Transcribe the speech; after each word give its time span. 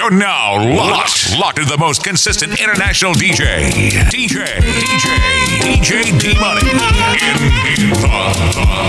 You're 0.00 0.10
now 0.10 0.56
locked, 0.56 1.38
locked 1.38 1.56
to 1.58 1.66
the 1.66 1.76
most 1.76 2.02
consistent 2.02 2.58
international 2.58 3.12
DJ, 3.12 3.68
DJ, 4.08 4.46
DJ, 4.56 5.12
DJ 5.60 6.18
D 6.18 6.32
Money. 6.40 6.62
In, 7.20 7.36
in 7.68 7.90
the, 7.90 8.08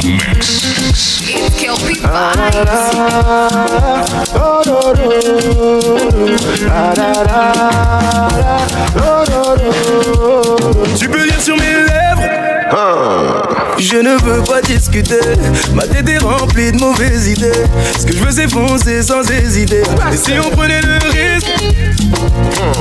the 0.04 0.08
mix. 0.08 1.20
Tu 10.98 11.10
peux 11.10 11.26
lire 11.26 11.42
sur 11.42 11.58
mes 11.58 11.74
lèvres 11.74 12.01
Je 12.72 13.98
ne 13.98 14.12
veux 14.24 14.42
pas 14.44 14.62
discuter. 14.62 15.20
Ma 15.74 15.84
tête 15.84 16.08
est 16.08 16.20
remplie 16.20 16.72
de 16.72 16.78
mauvaises 16.78 17.28
idées. 17.28 17.52
Ce 18.00 18.06
que 18.06 18.14
je 18.14 18.24
veux 18.24 18.32
c'est 18.32 18.50
foncer 18.50 19.02
sans 19.02 19.30
hésiter. 19.30 19.82
Et 20.14 20.18
si 20.18 20.34
on 20.40 20.50
prenait 20.56 20.82
le 20.82 20.94
risque 21.12 21.48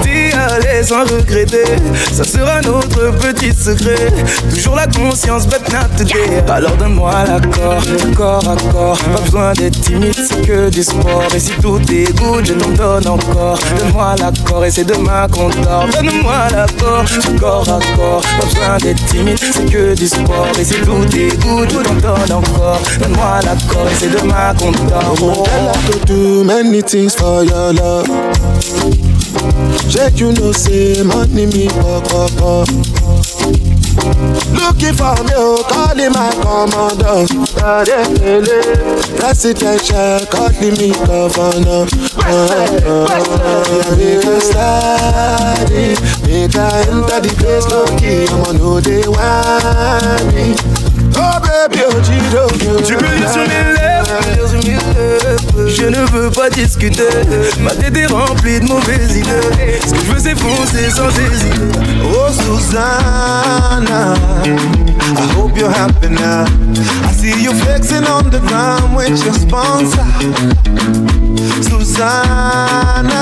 D'y 0.03 0.33
aller 0.33 0.83
sans 0.85 1.05
regretter 1.05 1.65
Ça 2.13 2.25
sera 2.25 2.61
notre 2.61 3.11
petit 3.19 3.53
secret. 3.53 4.13
Toujours 4.55 4.77
la 4.77 4.87
conscience 4.87 5.47
but 5.47 5.63
not 5.73 5.89
today 5.97 6.43
Alors 6.49 6.77
donne-moi 6.77 7.13
l'accord, 7.27 7.83
corps 8.17 8.49
à 8.49 8.57
corps. 8.73 8.99
Pas 8.99 9.21
besoin 9.21 9.53
d'être 9.55 9.81
timide, 9.81 10.15
c'est 10.15 10.47
que 10.47 10.69
du 10.71 10.83
sport. 10.83 11.25
Et 11.35 11.41
si 11.41 11.53
tout 11.63 11.81
est 11.91 12.17
good, 12.19 12.47
je 12.47 12.53
t'en 12.53 12.71
donne 12.71 13.09
encore. 13.09 13.59
Donne-moi 13.79 14.15
l'accord 14.21 14.65
et 14.65 14.71
c'est 14.71 14.85
demain 14.85 15.27
qu'on 15.33 15.49
dort. 15.49 15.87
Donne-moi 15.93 16.49
l'accord, 16.53 17.05
corps 17.41 17.69
à 17.69 17.97
corps. 17.97 18.23
Pas 18.39 18.47
besoin 18.47 18.79
d'être 18.79 19.05
timide, 19.07 19.39
c'est 19.41 19.71
que 19.71 19.80
du 19.97 20.07
sport 20.07 20.47
Et 20.59 20.65
si 20.65 20.75
tout 20.75 21.05
je 21.11 21.77
t'en 21.83 21.95
donne 21.95 22.33
encore 22.33 22.81
Donne-moi 23.01 23.41
et 23.43 23.95
c'est 23.95 24.11
demain 24.11 24.55
qu'on 24.59 24.73
dort 24.73 25.47
I 25.51 25.91
could 25.91 26.05
do 26.07 26.45
many 26.45 26.83
things 26.83 27.15
for 27.15 27.45
your 27.45 27.73
love. 27.73 28.07
Check 29.89 30.21
you 30.21 30.33
know 30.33 30.53
say 30.53 31.03
money 31.03 31.47
me 31.47 31.69
pop 31.69 32.05
pop 32.09 32.31
pop. 32.37 33.00
Looking 34.55 34.95
for 34.95 35.15
me, 35.25 35.35
oh, 35.35 35.65
calling 35.69 36.13
my 36.13 36.31
commander. 36.43 37.27
Presidential, 39.17 40.27
calling 40.27 40.75
me 40.79 40.93
governor. 41.07 41.87
Uh, 42.17 42.79
uh, 42.85 43.97
make 43.97 44.25
a 44.25 44.41
study, 44.41 45.95
make 46.23 46.57
I 46.57 46.81
enter 46.89 47.21
the 47.21 47.35
place 47.39 47.67
low 47.69 47.87
key. 47.99 48.27
I'ma 48.31 48.53
know 48.53 48.81
they 48.81 49.07
want 49.09 50.35
me. 50.35 50.90
Oh 51.17 51.39
baby, 51.41 51.83
oh 51.87 52.03
Giro, 52.03 52.47
Tu 52.85 52.95
peux 52.97 53.15
lire 53.17 53.31
sur 53.31 53.43
mes 53.43 53.65
lèvres. 53.75 53.91
Je 55.67 55.87
ne 55.87 56.05
veux 56.11 56.31
pas 56.31 56.51
discuter. 56.51 57.03
Ma 57.61 57.71
tête 57.71 57.97
est 57.97 58.07
remplie 58.07 58.61
de 58.61 58.67
mauvaises 58.67 59.17
idées. 59.17 59.79
Ce 59.85 59.93
que 59.93 59.99
je 59.99 60.13
veux 60.13 60.19
c'est 60.19 60.39
foncer 60.39 60.91
sans 60.91 61.09
hésiter. 61.09 61.61
Oh 62.05 62.31
Susanna, 62.33 64.15
I 64.45 65.33
hope 65.37 65.57
you're 65.57 65.71
happy 65.71 66.09
now. 66.09 66.45
I 67.09 67.13
see 67.13 67.43
you 67.43 67.53
flexing 67.55 68.05
on 68.07 68.31
the 68.31 68.41
ground 68.41 68.97
with 68.97 69.25
your 69.25 69.35
sponsor. 69.35 70.05
Susanna, 71.63 73.20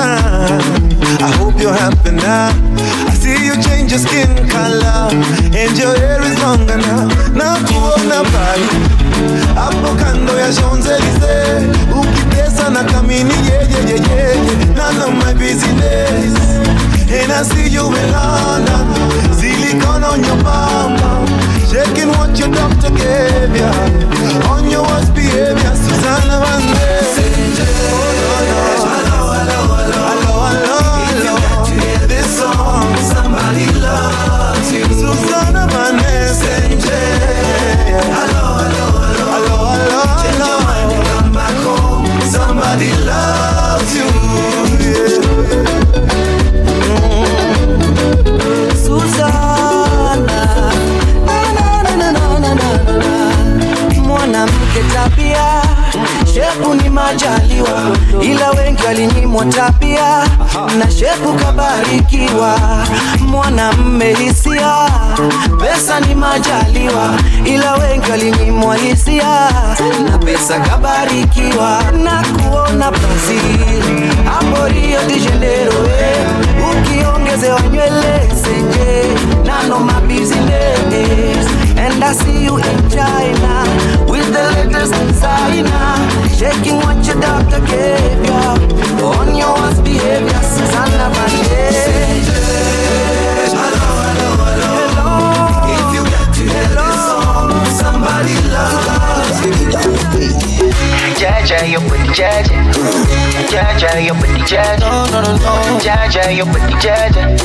no. 106.09 106.19
Jaja, 106.19 106.35
your 106.35 106.45
booty 106.45 106.73
jaja. 106.81 107.37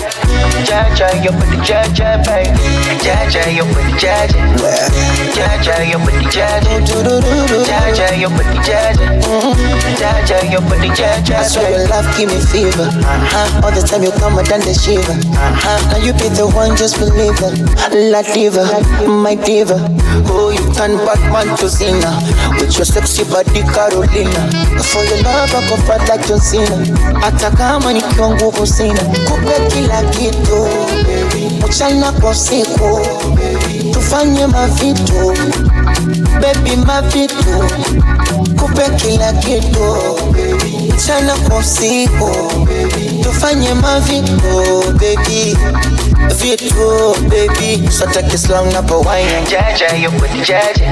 Jaja, 0.65 1.23
your 1.23 1.33
booty 1.33 1.57
jaja, 1.59 2.25
baby. 2.25 2.59
Jaja, 3.05 3.55
your 3.55 3.67
booty 3.67 3.93
jaja. 4.01 4.41
Jaja, 5.35 5.91
your 5.91 6.01
booty 6.01 6.27
jaja. 6.27 6.81
Jaja, 7.65 8.19
your 8.21 8.31
booty 8.31 8.59
jaja. 8.65 9.07
Jaja, 9.99 10.51
your 10.51 10.61
booty 10.63 10.89
jaja. 10.91 11.39
I 11.39 11.43
swear 11.47 11.71
your 11.71 11.89
love 11.89 12.07
give 12.17 12.29
me 12.31 12.41
fever. 12.41 12.89
Uh-huh. 12.89 13.65
All 13.65 13.73
the 13.73 13.83
time 13.83 14.03
you 14.03 14.13
come, 14.13 14.37
done 14.45 14.61
the 14.61 14.75
shiver. 14.75 15.13
Uh-huh. 15.13 15.91
Now 15.93 16.05
you 16.05 16.13
be 16.15 16.29
the 16.35 16.47
one, 16.49 16.77
just 16.77 16.99
believe 16.99 17.37
it. 17.41 18.11
La 18.13 18.23
diva, 18.23 18.65
my 19.07 19.35
diva. 19.35 19.77
Oh, 20.31 20.51
you 20.51 20.65
turn 20.75 20.97
Batman 21.05 21.57
to 21.59 21.69
Cena 21.69 22.17
with 22.59 22.75
your 22.77 22.85
sexy 22.87 23.25
body 23.25 23.63
Carolina. 23.67 24.49
For 24.91 25.03
your 25.05 25.21
love, 25.23 25.53
I 25.55 25.61
go 25.69 25.77
fight 25.85 26.09
like 26.09 26.27
John 26.27 26.41
Cena. 26.41 26.77
Hata 27.21 27.51
kama 27.51 27.93
nikiwa 27.93 28.31
nguvu 28.31 28.54
sina, 28.63 29.01
kupe 29.05 29.75
kila 29.75 30.03
kitu 30.03 30.69
mchana 31.69 32.13
kwa 32.13 32.31
usiku, 32.31 33.01
tufanye 33.93 34.47
mavitu 34.47 35.33
baby, 36.41 36.77
mavitu. 36.77 37.65
Kupe 38.61 38.83
kila 38.97 39.33
kitu 39.33 39.97
mchana 40.97 41.35
kwa 41.37 41.59
usiku, 41.59 42.31
tufanye 43.23 43.75
mavitu 43.75 44.85
baby 44.93 45.57
vitu 46.33 47.15
baby, 47.29 47.85
sota 47.91 48.23
kislang 48.23 48.67
na 48.73 48.83
pawaina 48.83 49.41
Jaja, 49.49 49.93
your 49.97 50.11
booty 50.13 50.41
jaja. 50.41 50.87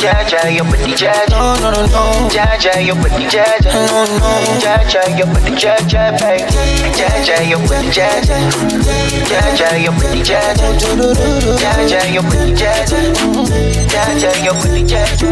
Jaja, 0.00 0.48
your 0.50 0.64
booty 0.64 0.92
jaja. 0.94 1.28
no 1.30 1.54
no 1.60 1.70
no 1.70 1.86
no 1.86 2.28
Jaja, 2.28 2.80
your 2.84 2.96
booty 2.96 3.24
jaja. 3.26 3.72
no 3.72 4.04
no 4.04 4.26
Jaja, 4.60 5.02
your 5.16 5.26
booty 5.26 5.52
jaja, 5.56 6.12
baby. 6.20 6.44
Jaja, 6.94 7.36
your 7.48 7.60
booty 7.60 7.88
jaja. 7.90 8.36
Jaja, 9.28 9.68
your 9.82 9.92
booty 9.92 10.20
jaja. 10.22 10.66
Jaja, 11.58 12.00
your 12.12 12.22
booty 12.22 12.52
jaja. 12.52 12.98
Jaja, 13.88 14.30
your 14.44 14.54
booty 14.54 14.82
jaja. 14.84 15.28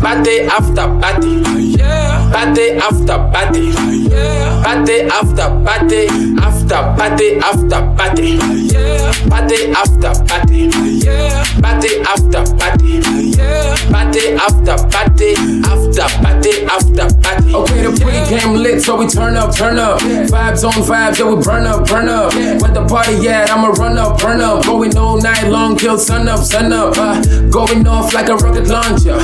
Party 0.00 0.40
after 0.48 0.88
party. 1.00 1.42
Yeah. 1.76 2.30
Party 2.32 2.70
after 2.78 3.18
party. 3.32 3.72
Yeah. 4.08 4.62
Party 4.62 5.02
after 5.02 5.48
party. 5.64 6.08
After 6.38 6.82
party 6.96 7.36
after 7.38 7.80
party. 7.96 7.97
Yeah. 8.02 9.12
Party 9.28 9.70
after 9.72 10.14
party. 10.24 10.70
Yeah. 11.04 11.44
Party 11.60 11.98
after 12.06 12.44
party. 12.56 13.00
Yeah. 13.36 13.74
Party 13.90 14.34
after 14.38 14.76
party. 14.88 15.34
After 15.66 16.06
party 16.22 16.64
after 16.64 17.08
party. 17.22 17.54
Okay, 17.54 17.82
the 17.82 17.98
pre-game 18.00 18.54
lit, 18.54 18.82
so 18.82 18.96
we 18.96 19.06
turn 19.08 19.36
up, 19.36 19.54
turn 19.54 19.78
up. 19.78 19.98
Vibes 20.00 20.64
on 20.64 20.72
vibes, 20.84 21.18
yeah, 21.18 21.34
we 21.34 21.42
burn 21.42 21.66
up, 21.66 21.88
burn 21.88 22.08
up. 22.08 22.32
Where 22.34 22.70
the 22.70 22.86
party 22.88 23.28
at? 23.28 23.50
I'ma 23.50 23.68
run 23.68 23.98
up, 23.98 24.20
burn 24.20 24.40
up. 24.40 24.64
Going 24.64 24.96
all 24.96 25.20
night 25.20 25.48
long, 25.48 25.76
till 25.76 25.98
sun 25.98 26.28
up, 26.28 26.40
sun 26.40 26.72
up. 26.72 26.96
Uh, 26.96 27.20
going 27.50 27.86
off 27.88 28.14
like 28.14 28.28
a 28.28 28.36
rocket 28.36 28.68
launcher. 28.68 29.16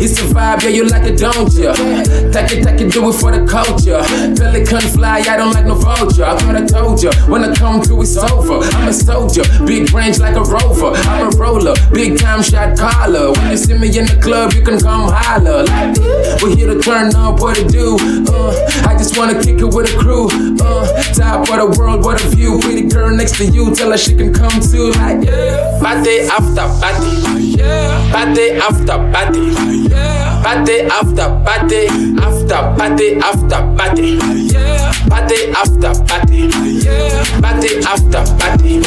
It's 0.00 0.18
a 0.20 0.24
vibe, 0.24 0.62
yeah, 0.62 0.68
you 0.70 0.84
like 0.86 1.04
it, 1.04 1.18
don't 1.18 1.52
ya? 1.52 1.74
Take 1.74 2.52
it, 2.52 2.64
take 2.64 2.80
it, 2.80 2.92
do 2.92 3.10
it 3.10 3.12
for 3.12 3.30
the 3.30 3.44
culture. 3.46 4.00
Pelican 4.36 4.80
fly, 4.80 5.18
I 5.28 5.36
don't 5.36 5.52
like 5.52 5.66
no 5.66 5.74
vulture. 5.74 6.24
I 6.24 6.38
thought 6.38 6.56
I 6.56 6.64
told 6.64 7.02
ya, 7.02 7.12
when 7.28 7.44
I 7.44 7.54
come 7.54 7.82
through, 7.82 8.05
it's 8.06 8.16
over. 8.16 8.62
I'm 8.76 8.88
a 8.88 8.92
soldier, 8.92 9.42
big 9.66 9.92
range 9.92 10.18
like 10.18 10.36
a 10.36 10.42
rover. 10.42 10.92
I'm 11.10 11.26
a 11.26 11.30
roller, 11.36 11.74
big 11.92 12.18
time 12.18 12.42
shot 12.42 12.78
caller. 12.78 13.32
When 13.32 13.50
you 13.50 13.56
see 13.56 13.76
me 13.76 13.88
in 13.98 14.06
the 14.06 14.18
club, 14.22 14.52
you 14.52 14.62
can 14.62 14.78
come 14.78 15.10
holler. 15.10 15.64
Like, 15.64 15.98
we're 16.42 16.54
here 16.54 16.72
to 16.72 16.80
turn 16.80 17.14
up, 17.16 17.40
what 17.40 17.56
to 17.56 17.66
do. 17.66 17.96
Uh, 18.30 18.54
I 18.86 18.94
just 18.96 19.18
wanna 19.18 19.34
kick 19.42 19.58
it 19.58 19.74
with 19.74 19.92
a 19.92 19.98
crew. 19.98 20.28
Uh, 20.60 20.86
top 21.14 21.50
of 21.50 21.56
the 21.58 21.76
world, 21.78 22.04
what 22.04 22.22
a 22.22 22.28
view. 22.28 22.60
Pretty 22.60 22.86
girl 22.88 23.10
next 23.10 23.36
to 23.38 23.44
you, 23.46 23.74
tell 23.74 23.90
her 23.90 23.98
she 23.98 24.14
can 24.14 24.32
come 24.32 24.60
too. 24.60 24.92
Like, 25.02 25.26
yeah. 25.26 25.78
Party 25.82 26.20
after 26.30 26.66
party. 26.78 27.10
Yeah. 27.58 28.12
Party 28.12 28.50
after 28.52 28.98
party. 29.10 29.90
Yeah. 29.90 30.42
Party 30.42 30.80
after 30.82 31.28
party. 31.42 31.86
After 32.22 32.62
party 32.78 33.16
after 33.18 33.60
party. 33.74 34.18
Yeah. 34.52 34.92
Party 35.08 35.50
after 35.50 35.92
party. 36.04 36.50
Yeah. 36.84 37.40
Party 37.40 37.78
after 37.78 37.95
party. 38.02 38.80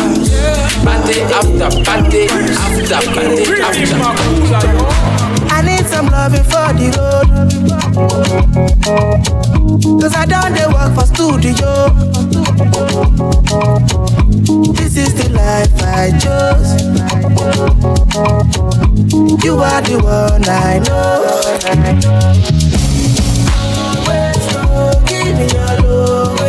Party 0.83 1.21
after 1.21 1.69
party. 1.83 2.27
After 2.29 3.01
party 3.13 3.43
after. 3.61 3.99
I 5.51 5.61
need 5.61 5.85
some 5.85 6.07
loving 6.07 6.43
for 6.43 6.73
the 6.73 6.87
road. 6.97 7.29
Cause 10.01 10.15
I 10.15 10.25
don't 10.25 10.53
they 10.53 10.67
work 10.67 10.93
for 10.95 11.05
studio. 11.05 11.89
This 14.73 14.97
is 14.97 15.13
the 15.15 15.29
life 15.33 15.81
I 15.81 16.11
chose. 16.19 16.71
You 19.43 19.53
are 19.59 19.81
the 19.81 19.97
one 20.03 20.47
I 20.47 20.79
know. 20.79 21.25
Give 25.05 25.35
me 25.37 25.45
your 25.53 25.73
lowest. 25.81 26.48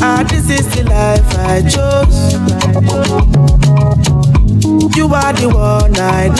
Ah, 0.00 0.24
this 0.26 0.48
is 0.48 0.66
the 0.74 0.84
life 0.84 1.28
I 1.36 1.60
chose. 1.62 2.32
You 4.96 5.12
are 5.12 5.32
the 5.34 5.48
one 5.48 5.94
I 5.98 6.30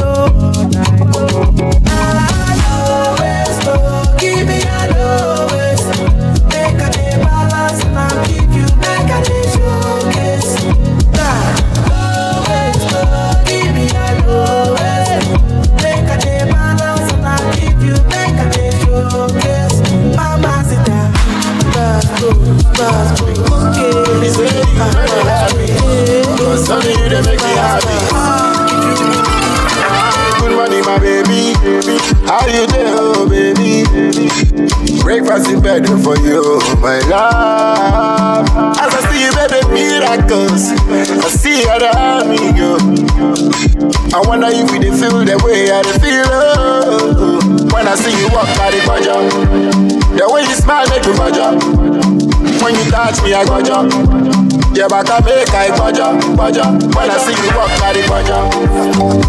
but 55.05 55.25
make 55.25 55.55
I 55.55 55.69
baja, 55.77 56.19
baja. 56.35 56.65
When 56.97 57.11
I 57.11 57.19
see 57.19 57.37
you 57.39 57.55
walk 57.55 57.71
by 57.79 57.93
the 57.93 58.03
baja, 58.09 58.51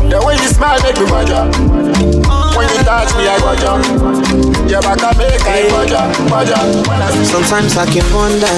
the 0.09 0.25
way 0.25 0.33
you 0.33 0.49
smile 0.49 0.81
make 0.81 0.97
me 0.97 1.05
baja. 1.05 1.45
When 2.57 2.67
you 2.75 2.83
touch 2.83 3.13
me, 3.15 3.23
I 3.27 3.39
got 3.39 3.61
you. 3.61 4.69
Yeah, 4.69 4.81
but 4.81 5.01
I 5.01 5.15
make 5.17 5.41
I 5.45 5.69
I 6.99 7.11
see 7.11 7.25
Sometimes 7.25 7.77
I 7.77 7.85
can 7.85 8.03
wonder 8.13 8.49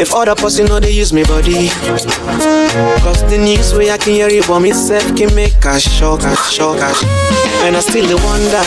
if 0.00 0.14
other 0.14 0.34
person 0.34 0.66
know 0.66 0.80
they 0.80 0.90
use 0.90 1.12
me 1.12 1.24
body. 1.24 1.68
Cause 3.02 3.22
the 3.28 3.38
news 3.38 3.74
way 3.74 3.90
I 3.90 3.98
can 3.98 4.12
hear 4.14 4.28
it, 4.28 4.46
but 4.46 4.60
myself 4.60 5.04
can 5.16 5.34
make 5.34 5.64
a 5.64 5.80
shock, 5.80 6.22
a 6.22 6.36
shock, 6.48 6.78
a 6.78 6.94
shock. 6.94 7.10
And 7.66 7.76
I 7.76 7.80
still 7.80 8.08
wonder 8.24 8.64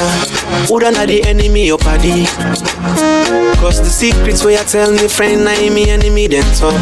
who 0.68 0.80
done 0.80 0.94
the 1.08 1.24
enemy 1.26 1.72
or 1.72 1.78
party. 1.78 2.26
Cause 3.58 3.80
the 3.80 3.90
secrets 3.90 4.44
way 4.44 4.58
I 4.58 4.64
tell 4.64 4.92
me 4.92 5.08
friend, 5.08 5.48
I 5.48 5.70
me 5.70 5.90
enemy 5.90 6.28
then 6.28 6.46
talk. 6.56 6.75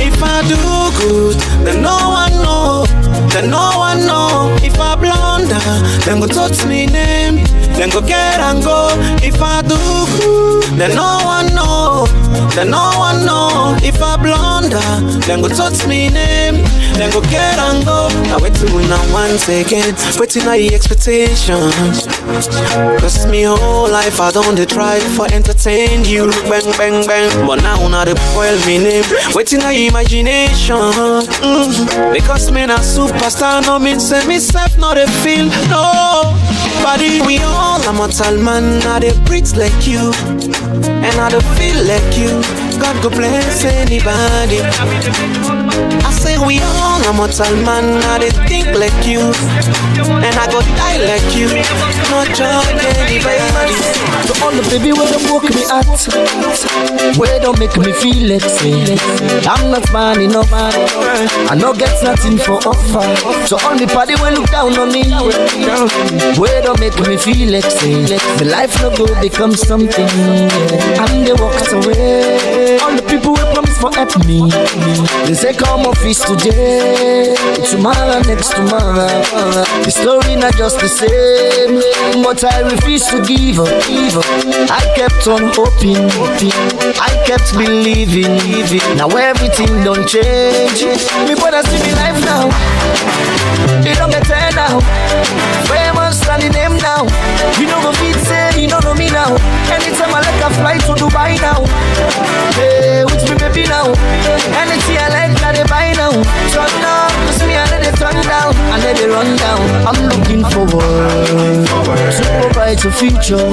If 0.00 0.22
I 0.22 0.42
do 0.48 0.58
good, 0.98 1.36
then 1.64 1.82
no 1.82 1.96
one 2.20 2.32
know. 2.42 2.84
Then 3.32 3.50
no 3.50 3.70
one 3.78 4.06
know. 4.06 4.56
If 4.62 4.78
I 4.78 4.96
blunder, 4.96 5.60
then 6.04 6.20
go 6.20 6.26
touch 6.26 6.64
me 6.66 6.86
name. 6.86 7.44
Then 7.76 7.90
go 7.90 8.00
get 8.00 8.40
and 8.40 8.62
go. 8.62 8.88
If 9.22 9.40
I 9.42 9.62
do 9.62 9.78
good, 10.18 10.78
then 10.78 10.94
no 10.94 11.20
one 11.24 11.54
know. 11.54 12.06
Then 12.54 12.70
no 12.70 12.92
one 12.98 13.26
know. 13.26 13.76
If 13.82 14.00
I 14.02 14.07
then 15.28 15.42
go 15.42 15.48
touch 15.48 15.86
me 15.86 16.08
name. 16.08 16.64
Then 16.96 17.12
go 17.12 17.20
get 17.20 17.58
and 17.58 17.84
go. 17.84 18.08
Now 18.32 18.38
wait 18.40 18.54
till 18.54 18.74
we 18.74 18.82
now 18.88 18.98
once 19.12 19.46
again. 19.48 19.94
Waiting 20.18 20.48
on 20.48 20.56
the 20.56 20.74
expectations. 20.74 22.06
Cause 23.00 23.26
me 23.26 23.42
whole 23.42 23.90
life 23.90 24.20
I 24.20 24.30
don't 24.32 24.56
try 24.68 24.98
for 25.16 25.30
entertain 25.30 26.04
you. 26.06 26.30
Bang 26.48 26.64
bang 26.78 27.06
bang. 27.06 27.46
But 27.46 27.62
now 27.62 27.86
now 27.88 28.04
they 28.06 28.14
spoil 28.16 28.56
me 28.66 28.78
name. 28.78 29.04
Waiting 29.34 29.62
on 29.62 29.74
imagination. 29.74 30.76
Mhm. 31.44 32.12
Because 32.12 32.50
me 32.50 32.62
a 32.62 32.78
superstar 32.80 33.62
no 33.66 33.78
mean 33.78 34.00
say 34.00 34.26
me 34.26 34.38
self 34.38 34.78
not 34.78 34.96
a 34.96 35.06
feel 35.22 35.44
no. 35.68 36.34
Body 36.82 37.20
we 37.26 37.38
all 37.44 37.82
a 37.86 37.92
mortal 37.92 38.36
man. 38.42 38.80
I 38.86 39.00
dey 39.00 39.12
breathe 39.26 39.52
like 39.56 39.86
you. 39.86 40.10
And 41.04 41.20
I 41.20 41.28
don't 41.28 41.44
feel 41.60 41.76
like 41.84 42.16
you. 42.16 42.40
God 42.80 42.96
go 43.02 43.10
bless 43.10 43.64
anybody. 43.64 44.58
I 45.20 46.10
say 46.12 46.38
we 46.38 46.60
all 46.60 46.88
I'm 46.98 47.14
a 47.14 47.16
mortal 47.16 47.54
man. 47.64 48.02
I 48.04 48.18
dey 48.18 48.30
think 48.48 48.66
like 48.78 48.94
you. 49.06 49.20
And 50.18 50.34
I 50.34 50.46
go 50.50 50.60
die 50.76 50.98
like 50.98 51.28
you. 51.36 51.48
Not 52.10 52.28
judge 52.36 52.68
anybody. 52.84 53.74
To 54.28 54.32
All 54.44 54.52
the 54.52 54.62
baby 54.70 54.92
where 54.92 55.08
don't 55.10 55.24
broke 55.26 55.44
me 55.54 55.64
at. 55.70 55.88
Where 57.18 57.38
don't 57.40 57.58
make 57.58 57.76
me 57.76 57.92
feel 57.92 58.30
it. 58.30 58.44
I'm 59.46 59.70
not 59.70 59.90
man 59.92 60.20
enough. 60.20 60.48
I 60.52 61.54
no 61.56 61.72
get 61.72 61.96
nothing 62.02 62.38
for 62.38 62.58
offer. 62.66 63.04
So 63.46 63.56
only 63.66 63.86
party 63.86 64.14
when 64.20 64.34
look 64.34 64.50
down 64.50 64.76
on 64.78 64.92
me. 64.92 65.04
Where 66.38 66.62
don't 66.62 66.80
make 66.80 66.98
me 67.06 67.16
feel 67.16 67.54
it. 67.54 67.64
The 68.38 68.44
life 68.44 68.74
no 68.82 68.90
go 68.96 69.06
become 69.20 69.52
something. 69.52 70.08
yeah. 70.08 71.04
And 71.08 71.26
they 71.26 71.32
walked 71.32 71.72
away. 71.72 72.78
All 72.80 72.94
the 72.94 73.02
people 73.08 73.34
for 73.78 73.90
help 73.94 74.10
me. 74.26 74.42
They 75.26 75.34
say 75.34 75.54
come 75.54 75.86
office 75.86 76.20
today. 76.20 77.34
Tomorrow 77.70 78.20
next 78.26 78.50
tomorrow. 78.50 79.06
The 79.84 79.90
story 79.90 80.34
not 80.36 80.54
just 80.56 80.80
the 80.80 80.88
same. 80.88 81.78
But 82.22 82.42
I 82.44 82.60
refuse 82.60 83.06
to 83.08 83.22
give 83.22 83.58
up. 83.60 83.68
I 84.70 84.82
kept 84.96 85.26
on 85.28 85.54
hoping. 85.54 86.10
I 86.98 87.12
kept 87.26 87.54
believing. 87.54 88.34
Now 88.96 89.08
everything 89.08 89.84
don't 89.84 90.06
change. 90.06 90.82
Me 91.28 91.34
brother 91.38 91.62
see 91.62 91.78
me 91.86 91.92
life 91.94 92.18
now. 92.24 92.50
It 93.86 93.96
don't 93.98 94.10
get 94.10 94.26
better 94.28 94.54
now. 94.56 94.80
Famous 95.70 96.26
and 96.28 96.42
the 96.42 96.50
name 96.50 96.76
now. 96.82 97.06
You 97.58 97.66
know 97.66 97.80
go 97.82 97.92
fit 97.92 98.16
say 98.26 98.47
now. 99.18 99.34
Anytime 99.74 100.14
I 100.14 100.20
like 100.22 100.42
a 100.46 100.50
fly 100.54 100.76
to 100.86 100.92
Dubai 100.94 101.34
now. 101.42 101.60
Hey, 102.54 103.04
with 103.04 103.24
me 103.28 103.34
baby 103.42 103.64
now. 103.66 103.90
Anything 104.62 104.98
I 105.02 105.08
like 105.16 105.34
they 105.56 105.66
buy 105.66 105.90
now. 105.98 106.14
Turn 106.54 106.72
down, 106.84 107.10
cause 107.26 107.42
me 107.46 107.54
I 107.58 107.64
let 107.72 107.82
it 107.88 107.96
turn 107.98 108.18
down. 108.32 108.50
And 108.72 108.80
let 108.84 108.98
it 109.02 109.10
run 109.10 109.30
down. 109.44 109.62
I'm 109.88 109.98
looking 110.10 110.42
forward 110.52 111.66
to 112.16 112.24
a 112.46 112.52
brighter 112.54 112.92
future. 112.92 113.46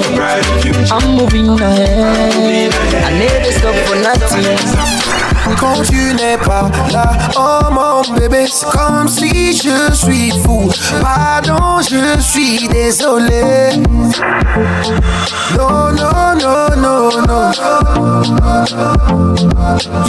I'm 0.94 1.06
moving 1.18 1.48
ahead. 1.58 2.72
I 3.06 3.10
never 3.18 3.52
stop 3.58 3.76
for 3.86 3.98
nothing. 4.06 5.35
Quand 5.58 5.82
tu 5.82 6.14
n'es 6.14 6.36
pas 6.38 6.68
là, 6.92 7.12
oh 7.36 7.70
mon 7.70 8.14
bébé, 8.14 8.46
c'est 8.50 8.66
comme 8.70 9.08
si 9.08 9.56
je 9.56 9.92
suis 9.94 10.30
fou. 10.42 10.70
Pardon, 11.00 11.80
je 11.80 12.20
suis 12.20 12.68
désolé. 12.68 13.70
Non, 15.56 15.92
non, 15.92 16.34
non, 16.40 16.68
non, 16.76 17.08
non. 17.26 17.50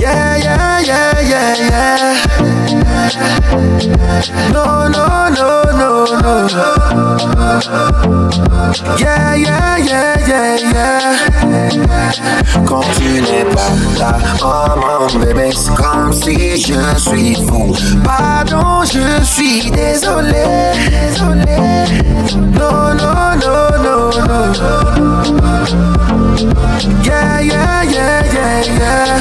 Yeah, 0.02 0.38
yeah, 0.38 0.80
yeah, 0.82 1.22
yeah, 1.22 1.56
yeah. 2.70 2.87
Non, 4.54 4.90
non, 4.90 5.30
non, 5.38 5.64
non, 5.78 6.06
non. 6.24 6.48
Yeah, 8.98 9.36
yeah, 9.36 9.78
yeah, 9.78 10.28
yeah, 10.28 10.56
yeah. 10.58 11.02
Quand 12.66 12.84
tu 12.98 13.22
n'es 13.22 13.46
pas 13.46 13.72
là, 14.00 14.12
oh 14.44 14.70
mon 14.80 15.20
bébé, 15.20 15.52
c'est 15.56 15.74
comme 15.76 16.12
si 16.14 16.62
je 16.62 16.98
suis 16.98 17.36
fou. 17.36 17.76
Pardon, 18.04 18.84
je 18.84 19.24
suis 19.24 19.72
désolé. 19.72 20.46
Désolé. 20.90 21.58
Non, 22.54 22.94
non, 22.94 23.36
non, 23.42 23.70
non, 23.84 24.10
non. 24.28 24.52
Yeah, 27.04 27.42
yeah, 27.42 27.84
yeah, 27.84 28.24
yeah, 28.34 28.62
yeah. 28.80 29.18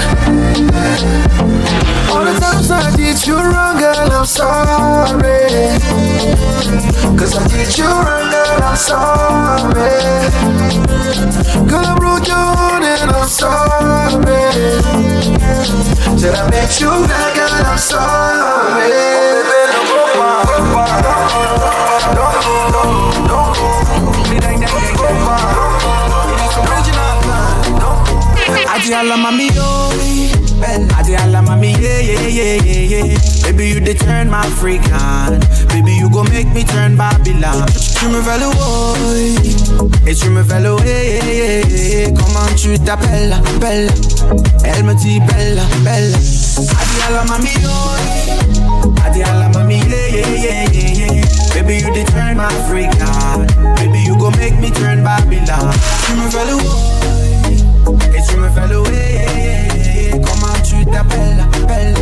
The 2.26 2.32
times 2.40 2.70
I 2.72 2.96
did 2.96 3.24
you 3.24 3.36
wrong, 3.36 3.78
girl, 3.78 4.10
I'm 4.10 4.26
sorry. 4.26 5.46
Cause 7.16 7.36
I 7.38 7.46
did 7.46 7.78
you 7.78 7.86
wrong, 7.86 8.30
girl, 8.34 8.62
I'm 8.66 8.74
sorry. 8.74 9.92
Girl, 11.70 11.86
I 11.86 11.94
broke 11.96 12.26
your 12.26 12.36
heart 12.36 12.82
and 12.82 13.10
I'm 13.12 13.28
sorry. 13.28 14.42
Did 16.18 16.34
I 16.34 16.50
make 16.50 16.80
you 16.80 16.90
mad, 16.90 17.36
girl, 17.36 17.64
I'm 17.64 17.78
sorry. 17.78 19.26
Adi 28.74 28.92
alla 28.92 29.16
mami 29.16 29.48
oh, 29.58 30.15
Adi 30.98 31.14
alla 31.16 31.42
mami 31.42 31.72
yeah 31.80 32.00
yeah 32.00 32.26
yeah 32.28 32.64
yeah 32.64 33.04
yeah. 33.04 33.18
Baby 33.44 33.68
you 33.68 33.80
dey 33.80 33.94
turn 33.94 34.30
my 34.30 34.42
freak 34.58 34.80
on. 34.92 35.38
Baby 35.68 35.92
you 36.00 36.08
go 36.10 36.24
make 36.24 36.48
me 36.54 36.64
turn 36.64 36.96
Babylon. 36.96 37.66
Tu 38.00 38.08
me 38.08 38.20
veux 38.20 38.38
le 38.40 38.48
boy, 38.56 39.90
et 40.06 40.14
tu 40.14 40.30
me 40.30 40.42
veux 40.42 40.60
le. 40.60 42.14
Comment 42.16 42.48
tu 42.56 42.78
t'appelles, 42.80 43.36
belle? 43.60 43.90
Elle 44.64 44.84
me 44.84 44.94
dit 44.94 45.20
belle, 45.20 45.60
belle. 45.84 46.12
Adi 46.14 46.96
alla 47.08 47.24
mami 47.24 47.50
oh, 47.66 48.94
Adi 49.06 49.22
alla 49.22 49.48
mami 49.50 49.76
yeah 49.76 50.08
yeah 50.08 50.36
yeah 50.36 50.64
yeah 50.72 51.12
yeah. 51.12 51.24
Baby 51.54 51.80
you 51.84 51.92
dey 51.92 52.04
turn 52.04 52.36
my 52.38 52.48
freak 52.68 52.90
on. 53.04 53.46
Baby 53.76 53.98
you 54.06 54.16
go 54.16 54.30
make 54.32 54.58
me 54.58 54.70
turn 54.70 55.04
Babylon. 55.04 55.70
Tu 56.06 56.12
me 56.14 56.28
veux 56.28 56.46
le 56.48 56.56
boy. 56.62 56.76
Et 58.16 58.22
tu 58.28 58.36
me 58.36 58.48
fais 58.50 58.66
louer 58.72 59.15
T'appelles, 60.92 61.44
belle 61.66 61.94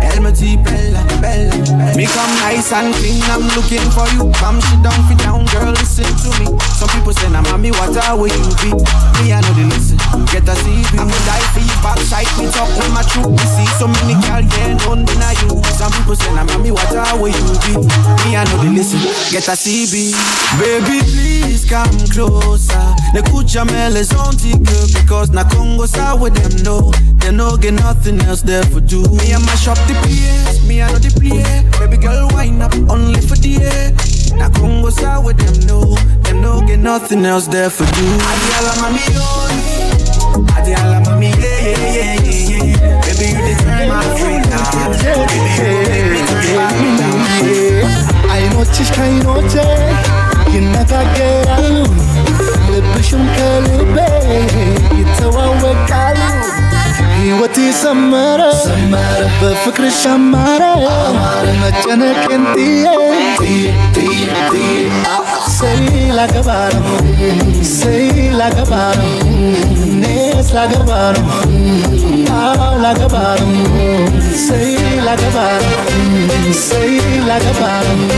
Elle 0.00 0.20
me 0.20 0.30
dit 0.32 0.56
belle, 0.58 0.96
belle, 1.20 1.50
belle 1.50 1.96
Me 1.96 2.06
come 2.06 2.32
nice 2.40 2.72
and 2.72 2.92
clean, 2.94 3.22
I'm 3.30 3.46
looking 3.54 3.90
for 3.90 4.06
you. 4.14 4.30
Come 4.40 4.60
sit 4.60 4.82
down, 4.82 4.92
fit 5.08 5.18
down, 5.18 5.44
girl, 5.46 5.72
listen 5.72 6.04
to 6.04 6.28
me. 6.40 6.58
Some 6.76 6.88
people 6.88 7.12
say, 7.12 7.28
nah, 7.30 7.42
mommy, 7.42 7.70
what 7.72 7.96
are 7.96 8.16
you 8.16 8.48
be? 8.62 8.70
Me, 9.22 9.32
I 9.32 9.40
know 9.40 9.52
they 9.54 9.64
listen, 9.64 9.95
get 10.32 10.48
a 10.48 10.54
CV 10.56 10.96
I'm 10.96 11.10
a 11.12 11.18
die 11.28 11.44
for 11.52 11.60
you, 11.60 11.76
backside, 11.84 12.30
me 12.38 12.48
talk 12.48 12.70
with 12.78 12.92
my 12.94 13.02
truth. 13.04 13.28
We 13.28 13.44
see 13.44 13.68
so 13.76 13.86
many 13.88 14.16
girls, 14.24 14.48
yeah, 14.56 14.78
don't 14.84 15.04
deny 15.04 15.36
you. 15.44 15.60
Some 15.76 15.92
people 15.92 16.16
say, 16.16 16.32
nah, 16.32 16.44
mommy, 16.44 16.70
what 16.70 16.88
are 16.94 17.16
you 17.28 17.44
be? 17.66 17.76
Me, 18.24 18.36
I 18.36 18.44
know 18.48 18.62
they 18.62 18.72
listen, 18.72 19.00
get 19.30 19.48
a 19.48 19.56
CB 19.58 20.16
Baby, 20.58 21.00
please 21.04 21.64
come 21.68 21.98
closer. 22.08 22.86
Nekuja 23.12 23.64
mele 23.64 24.02
zonti 24.04 24.52
girl 24.64 24.86
Because 24.94 25.30
na 25.30 25.44
Congo 25.44 25.86
side 25.86 26.20
with 26.20 26.34
them 26.34 26.62
know. 26.64 26.92
They 27.18 27.32
no 27.32 27.56
get 27.56 27.74
nothing 27.74 28.20
else 28.20 28.42
there 28.42 28.62
for 28.64 28.80
do. 28.80 29.02
Me 29.02 29.32
and 29.32 29.44
mash 29.46 29.68
up 29.68 29.78
the 29.86 29.94
place. 30.02 30.66
Me 30.66 30.82
I 30.82 30.90
know 30.92 30.98
the 30.98 31.10
play 31.10 31.64
Baby 31.78 32.02
girl 32.02 32.28
wind 32.32 32.62
up 32.62 32.74
only 32.90 33.20
for 33.20 33.36
the 33.36 33.56
air. 33.62 33.92
Na 34.38 34.48
Congo 34.50 34.90
side 34.90 35.24
with 35.24 35.36
them 35.38 35.66
know. 35.66 35.94
They 36.22 36.32
no 36.32 36.60
get 36.66 36.78
nothing 36.78 37.24
else 37.24 37.46
there 37.46 37.70
for 37.70 37.84
do. 37.84 38.04
Adi 38.04 38.48
ala 38.58 39.75
mami 40.36 40.52
oh 40.52 40.56
Adi 40.58 40.72
ala 40.82 40.98
mami 41.06 41.28
yeah 41.44 41.60
yeah 41.66 41.84
yeah 41.96 42.50
yeah 42.50 42.64
yeah 42.64 43.00
Baby 43.06 43.26
you 43.32 43.40
dey 43.46 43.56
turn 43.62 43.88
my 43.88 44.02
freak 44.18 44.42
now 44.52 44.64
Baby 45.02 45.36
you 45.42 45.54
go 45.54 45.72
make 45.72 46.06
me 46.12 46.20
turn 46.36 46.56
my 46.56 47.34
አይኖችሽ 48.34 48.88
ከአይኖቼ 48.94 49.52
ይነጋገራሉ 50.54 51.76
ልብሽም 52.72 53.22
ከልቤ 53.36 53.96
ይተዋወቃሉ 54.98 56.20
ሕይወቴ 57.18 57.56
ሰመረ 57.82 58.42
በፍቅርሽ 59.40 60.00
አማረ 60.14 60.62
መጨነቄን 61.62 62.44
ጥዬ 62.54 62.84
Say 65.56 66.12
like 66.12 66.34
a 66.34 66.42
bottom, 66.42 66.84
say 67.64 68.30
like 68.30 68.58
a 68.58 68.64
bottom, 68.66 70.02
dance 70.02 70.52
like 70.52 70.76
a 70.76 70.84
bottom, 70.84 71.24
out 72.28 72.78
like 72.78 72.98
a 72.98 73.08
bottom, 73.08 74.20
say 74.20 75.00
like 75.00 75.18
a 75.18 75.30
bottom, 75.32 76.52
say 76.52 77.00
like 77.26 77.42
a 77.42 77.52
bottom, 77.58 78.08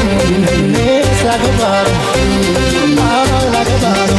dance 0.72 1.22
like 1.22 1.40
a 1.40 1.52
bottom, 1.58 2.98
out 2.98 3.52
like 3.52 3.68
a 3.68 3.78
bottom. 3.84 4.18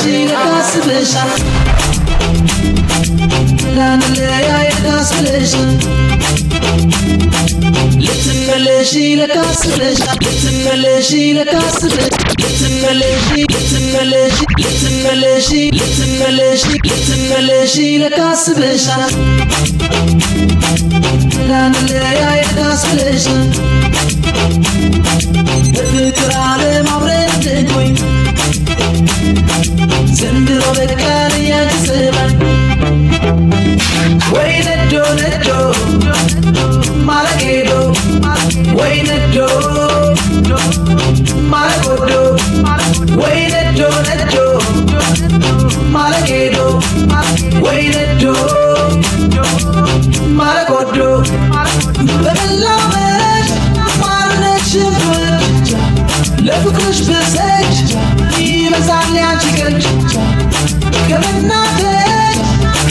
She 0.00 0.26
got 0.28 0.48
a 0.58 1.04
special. 1.04 1.99
ካስበሻል 3.69 3.73
ላንለያየ 3.77 4.69
ካስበሻል 4.85 5.69
ልትመለሺ 8.05 8.91
ለካስበሻል 9.19 10.17
ልትመለሺ 10.25 11.09
ለካስበሻል 11.37 12.11
ልትመለሺ 12.41 13.27
ልትመለሺ 13.53 14.37
ልትመለሺ 14.61 15.49
ልትመለሺ 15.77 16.63
ልትመለሺ 16.87 17.75
ለካስበሻል 18.03 19.13
ላንለያየ 21.49 22.23
ካስበሻል 22.57 23.45
በፍቅር 25.75 26.31
ዓለም 26.45 26.87
አብረን 26.95 27.29
እንድንቆይ 27.35 27.89
ዘንድሮ 30.19 30.63
በቃል 30.77 31.33
እያግዘባል 31.39 32.31
Waynedo, 34.32 35.04
nedo, 35.14 35.72
malagedo, 37.04 37.92
waynedo, 38.74 39.46
malagodo, 41.50 42.36
waynedo, 43.22 43.88
nedo, 44.08 44.58
malagedo, 45.92 46.80
waynedo, 47.60 48.34
malagodo. 50.34 51.22
Let 52.24 52.36
me 52.40 52.48
love 52.64 52.96
it, 52.96 53.48
marnation 54.00 54.92
bulja, 55.02 55.82
love 56.42 56.72
kush 56.74 57.00
bezet, 57.08 57.76
ibas 58.38 58.88
alian 58.88 59.38
chicken, 59.40 59.74
kemen 61.08 61.46
na 61.48 61.62
te. 61.76 62.09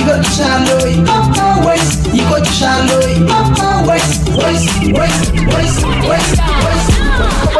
you 0.00 0.06
got 0.06 0.24
to 0.24 0.30
shine, 0.30 0.64
Louis. 0.66 0.96
You 2.14 2.22
got 2.22 2.44
to 2.44 2.50
shine, 2.50 2.86
Louis. 2.88 3.20
Waist, 3.86 4.28
waist, 4.28 4.80
waist, 4.92 5.84
waist, 6.08 6.40
waist. 6.64 6.99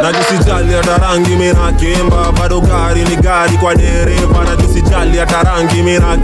Najisijali 0.01 0.73
hata 0.73 0.97
rangi 0.97 1.35
mina 1.35 1.71
kimba 1.71 2.31
bado 2.39 2.61
gari 2.61 3.01
ni 3.03 3.15
gari 3.15 3.57
kwa 3.57 3.75
dereva. 3.75 4.43
Najisijali 4.49 5.17
hata 5.17 5.43
rangi 5.43 5.81
mina 5.83 6.17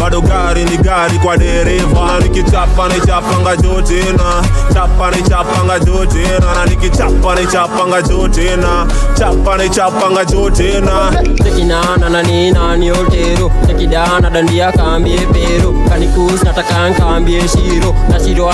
bado 0.00 0.20
gari 0.20 0.64
ni 0.64 0.76
gari 0.76 1.18
kwa 1.18 1.36
dereva. 1.36 2.18
Nikichapa 2.22 2.88
nichapanga 2.88 3.56
jotena 3.56 4.42
chapa 4.74 5.10
nichapanga 5.10 5.78
jotena 5.78 6.54
na 6.54 6.64
nikichapa 6.66 7.34
nichapanga 7.40 8.02
jotena 8.02 8.86
chapa 9.18 9.56
nichapanga 9.56 10.24
jotena 10.24 11.12
tekinana 11.44 12.08
na 12.08 12.22
tekidana 13.66 14.30
dandia 14.30 14.72
kambie 14.72 15.18
pero. 15.32 15.72
Kanikus 15.88 16.42
nataka 16.44 16.88
shiro. 17.48 17.94
Na 18.08 18.18
shiro 18.20 18.48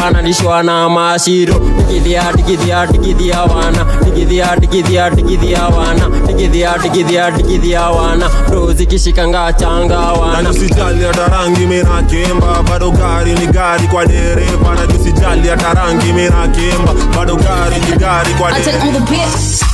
na 0.62 0.88
mashiro. 0.88 1.54
Tikidhia 1.54 2.32
tikidhia 2.36 2.86
tikidhia 2.86 3.42
wana 3.42 3.84
tikidhia 4.12 4.56
tikidhia 4.60 5.10
tikidhia 5.10 5.62
wana. 5.68 6.10
Tikidhia 6.26 6.78
tikidhia 6.82 7.32
tikidhia 7.32 7.80
wana. 7.90 8.30
Rozi 8.52 8.86
kishikanga 8.86 9.52
changa 9.52 9.98
wana. 9.98 10.42
Najisijali 10.42 11.04
hata 11.04 11.28
rangi 11.28 11.66
mina 11.66 12.02
kimba 12.02 12.62
bado 12.62 12.90
gari 12.90 13.32
ni 13.32 13.46
gari 13.46 13.86
kwa 13.88 14.06
dereva. 14.06 14.74
Najisijali 14.74 15.48
hata 15.48 15.74
rangi 15.74 16.12
mina 16.12 16.48
kimba 16.48 16.94
bado 17.16 17.36
gari 17.36 17.76
ni 17.90 17.96
gari 17.96 18.34
kwa 18.34 18.52
dereva. 18.52 18.84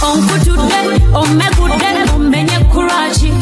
onkutudde 0.02 0.74
omegudde 1.14 2.12
omenye 2.16 2.58
kurachi 2.72 3.32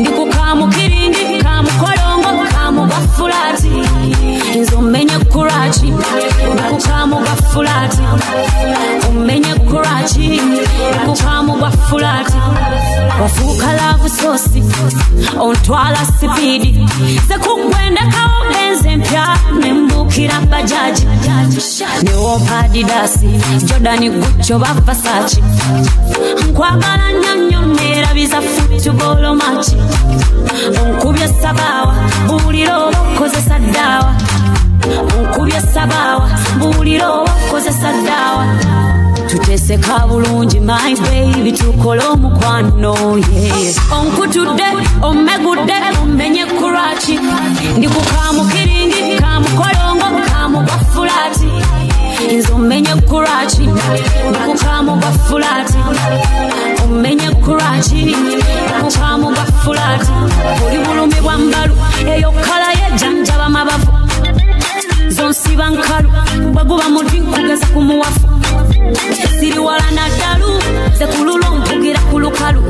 ndikukamukirindi 0.00 1.42
kamukolongo 1.42 2.44
kamugafulati 2.52 3.68
nze 4.60 4.74
omenye 4.76 5.18
kuraki 5.18 5.92
kukamu 6.70 7.16
gwa 7.16 7.36
fulaati. 7.52 7.98
Omenye 9.08 9.54
kuraki 9.54 10.40
kukamu 11.06 11.52
gwa 11.56 11.70
fulaati. 11.70 12.32
Wafuuka 13.22 13.72
laavu 13.72 14.08
sosi 14.08 14.62
ontwala 15.40 15.98
sipiidi. 16.20 16.88
Ze 17.28 17.38
kugwendekawo 17.38 18.44
genze 18.52 18.96
mpya 18.96 19.36
nembukira 19.62 20.40
bajaji 20.40 21.06
newopadidasi 22.02 23.26
jordani 23.64 24.10
gucyo 24.10 24.58
bavasaki 24.58 25.42
nkwagala 26.50 27.12
nnyo 27.12 27.34
nnyo 27.34 27.60
neerabiza 27.74 28.40
futubolo 28.40 29.34
maki 29.34 29.76
onkubye 30.82 31.28
sabawa 31.28 31.94
buulira 32.26 32.78
oba 32.78 32.98
okozesa 33.00 33.58
ddaawa. 33.58 34.14
Onkubye 35.18 35.60
sabaawa 35.74 36.30
buulira 36.58 37.08
oba 37.10 37.32
okozesa 37.48 37.92
ddaawa. 37.92 38.46
Tuteseka 39.30 39.98
bulungi 40.08 40.60
my 40.60 40.94
baby 40.94 41.52
tukole 41.52 42.02
omukwano 42.04 42.94
onkutudde 43.98 44.64
omegudde 45.02 45.74
omenye 46.02 46.46
kuraki 46.46 47.18
ndikukamukirindi 47.78 49.16
kamukolongo 49.20 50.20
kamugafulati 50.30 51.48
nze 52.36 52.52
omenye 52.52 52.94
kuraki 52.94 53.68
ndikukamugafulati 54.30 55.74
omenye 56.84 57.30
kuraki 57.30 57.94
ndikukamugafulati 57.94 60.10
oli 60.66 60.78
bulumi 60.78 61.20
bwa 61.20 61.38
mbalu 61.38 61.76
eyo 62.16 62.32
kala 62.32 62.72
yejanjaba 62.72 63.48
mabavu 63.48 63.92
zonsiba 65.08 65.70
nkalu 65.70 66.08
bweguba 66.52 66.88
muti 66.88 67.18
nkugeza 67.20 67.66
ku 67.66 67.80
muwafu. 67.80 68.26
Siri 69.38 69.58
wala 69.58 69.90
naddalu 69.96 70.50
zekulula 70.98 71.48
ompugira 71.48 72.00
ku 72.10 72.18
lukalu. 72.18 72.60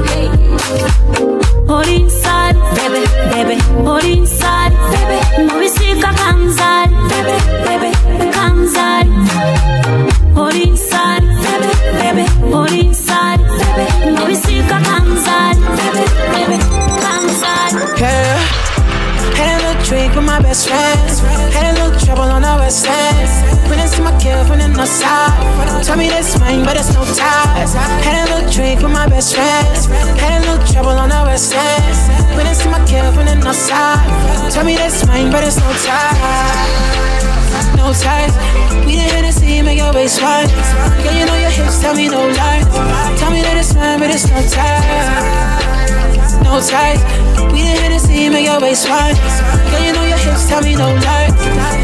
Mubisiika 5.49 6.09
kanzali 6.19 6.97
bebe 7.65 7.91
best 29.17 29.35
friends. 29.35 29.87
Had 30.21 30.33
a 30.37 30.41
little 30.45 30.67
trouble 30.67 30.91
on 30.91 31.09
the 31.09 31.23
west 31.25 31.55
end. 31.55 32.37
Went 32.37 32.49
into 32.49 32.69
my 32.69 32.85
kill 32.85 33.09
from 33.13 33.25
the 33.25 33.35
north 33.37 33.57
side. 33.57 34.05
Told 34.53 34.67
me 34.67 34.77
this 34.77 35.07
mine, 35.07 35.31
but 35.33 35.43
it's 35.43 35.57
no 35.57 35.71
ties. 35.89 36.17
No 37.81 37.93
ties. 37.97 38.35
We 38.85 39.01
didn't 39.01 39.25
hit 39.25 39.33
see 39.33 39.63
make 39.63 39.79
your 39.79 39.93
waist 39.95 40.21
wide. 40.21 40.53
Girl, 41.03 41.15
you 41.17 41.25
know 41.25 41.39
your 41.45 41.51
hips 41.51 41.81
tell 41.81 41.95
me 41.95 42.09
no 42.09 42.29
lies. 42.29 42.69
Tell 43.19 43.31
me 43.31 43.41
that 43.41 43.57
it's 43.57 43.75
mine, 43.75 43.99
but 44.01 44.11
it's 44.11 44.29
no 44.29 44.37
ties 44.53 45.57
no 46.47 46.61
ties. 46.61 47.01
We 47.53 47.63
didn't 47.63 47.93
hit 47.93 48.01
see 48.01 48.29
make 48.29 48.47
your 48.47 48.61
waist 48.61 48.89
wide. 48.89 49.17
Girl, 49.71 49.83
you 49.85 49.93
know 49.93 50.05
your 50.05 50.19
hips 50.19 50.49
tell 50.49 50.63
me 50.63 50.75
no 50.75 50.89
lie. 50.93 51.31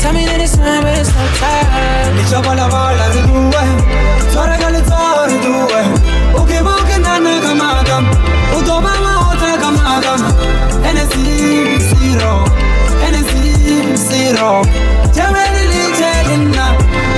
Tell 0.01 0.13
me 0.13 0.25
that 0.27 0.41
it's 0.41 0.57
mine, 0.57 0.83
but 0.83 0.99
it's 0.99 1.11
no 1.17 1.25
ties. 1.41 2.13
Nichabala 2.17 2.69
bala 2.73 3.07
ruduwe, 3.15 3.63
eh. 3.63 4.33
chora 4.33 4.57
gali 4.61 4.81
chora 4.89 5.25
ruduwe. 5.31 5.63
Uke 5.65 5.79
eh. 5.79 5.87
buke 5.87 6.01
nana 6.01 6.02
kamagam, 7.93 8.05
utoba 8.57 8.93
ma 9.05 9.13
otra 9.31 9.57
kamagam. 9.61 10.21
Hennessy 10.83 11.79
zero, 11.79 12.45
zero. 13.97 14.63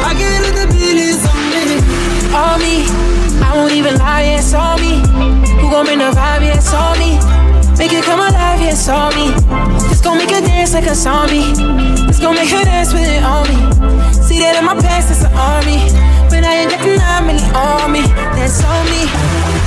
I 0.06 0.14
get 0.18 0.42
it 0.42 0.54
the 0.54 0.66
me. 0.66 0.84
Me, 2.54 2.87
I 3.42 3.56
won't 3.56 3.72
even 3.72 3.98
lie, 3.98 4.22
it's 4.22 4.54
all 4.54 4.78
me. 4.78 5.02
Who 5.60 5.70
gon' 5.70 5.87
bring 5.87 5.98
the 5.98 6.10
vibe, 6.10 6.54
it's 6.54 6.72
all 6.72 6.94
me. 6.96 7.18
Make 7.78 7.92
it 7.92 8.04
come 8.04 8.20
alive, 8.20 8.60
it's 8.62 8.88
all 8.88 9.10
me. 9.12 9.32
This 9.88 10.00
gon' 10.00 10.18
make 10.18 10.30
her 10.30 10.40
dance 10.40 10.72
like 10.72 10.87
a 10.87 10.94
zombie. 10.94 11.52
This 12.06 12.20
gon' 12.20 12.34
make 12.34 12.50
her 12.50 12.64
dance 12.64 12.92
with 12.92 13.08
it 13.08 13.22
on 13.24 13.46
me. 13.48 13.56
See 14.12 14.38
that 14.40 14.56
in 14.58 14.64
my 14.64 14.74
past, 14.74 15.10
it's 15.10 15.24
an 15.24 15.32
army. 15.34 16.03
When 16.85 17.01
the 17.01 17.01
nine 17.01 17.40
on 17.57 17.92
me, 17.92 18.05
that's 18.37 18.61
on 18.61 18.85
me, 18.92 19.09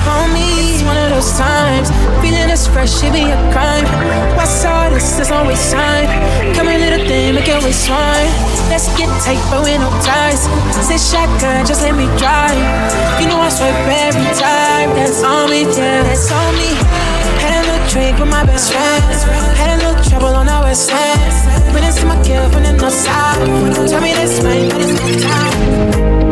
on 0.06 0.30
me. 0.38 0.70
It's 0.70 0.84
one 0.86 0.98
of 1.02 1.10
those 1.10 1.34
times, 1.34 1.90
feeling 2.22 2.46
this 2.46 2.68
fresh, 2.70 2.94
should 2.94 3.12
be 3.12 3.26
a 3.26 3.38
crime. 3.50 3.90
What's 4.38 4.64
all 4.66 4.92
this? 4.92 5.18
There's 5.18 5.34
waste 5.50 5.74
time. 5.74 6.06
Come 6.54 6.70
here, 6.70 6.78
little 6.78 7.08
thing, 7.10 7.34
make 7.34 7.48
your 7.48 7.58
waist 7.66 7.90
wine. 7.90 8.30
Let's 8.70 8.86
get 8.94 9.10
tight, 9.26 9.42
but 9.50 9.66
with 9.66 9.82
no 9.82 9.90
ties. 10.06 10.46
Say 10.86 11.02
shotgun, 11.02 11.66
just 11.66 11.82
let 11.82 11.98
me 11.98 12.06
drive. 12.22 12.54
You 13.18 13.34
know 13.34 13.42
I 13.42 13.50
swipe 13.50 13.74
every 13.90 14.30
time. 14.38 14.94
That's 14.94 15.24
on 15.24 15.50
me, 15.50 15.66
yeah, 15.74 16.06
that's 16.06 16.30
on 16.30 16.54
me. 16.54 16.78
Had 17.42 17.58
a 17.58 17.62
little 17.66 17.88
drink 17.90 18.20
with 18.20 18.30
my 18.30 18.46
best 18.46 18.70
friends. 18.70 19.26
Had 19.58 19.74
a 19.74 19.78
little 19.82 19.98
trouble 20.06 20.38
on 20.38 20.48
our 20.50 20.70
west. 20.70 20.94
Went 21.74 21.82
into 21.82 22.06
my 22.06 22.22
kill 22.22 22.46
from 22.52 22.62
the 22.62 22.74
north 22.74 22.94
side. 22.94 23.42
Tell 23.90 24.02
me 24.06 24.14
this 24.14 24.38
man, 24.44 24.70
but 24.70 24.82
it's 24.86 24.94
no 24.94 25.08
time. 25.18 26.27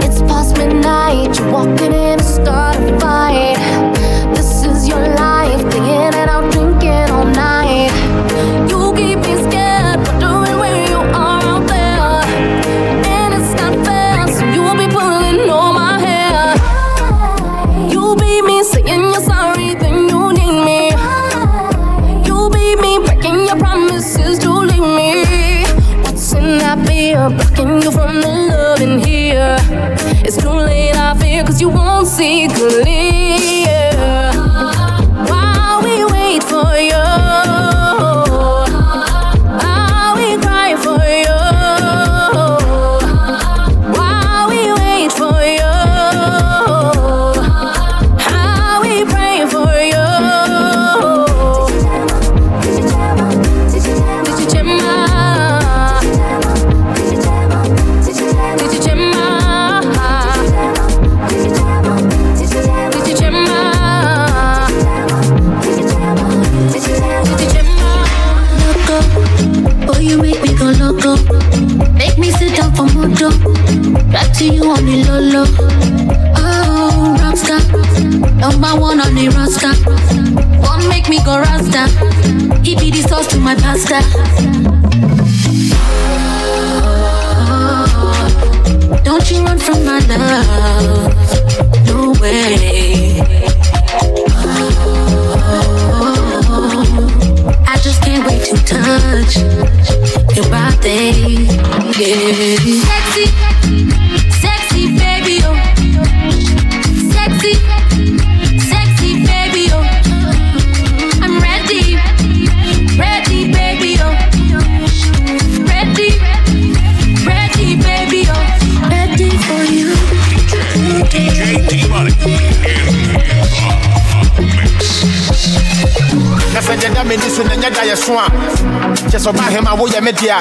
So 127.93 128.13
na 128.13 128.28
nyɛ 128.28 128.36
da 128.36 128.65
yɛ 129.06 129.06
so 129.06 129.06
a 129.06 129.06
kyɛ 129.10 129.19
sɛ 129.19 129.30
ɔbahema 129.32 129.71
woyɛ 129.78 130.02
me 130.02 130.12
dea 130.12 130.39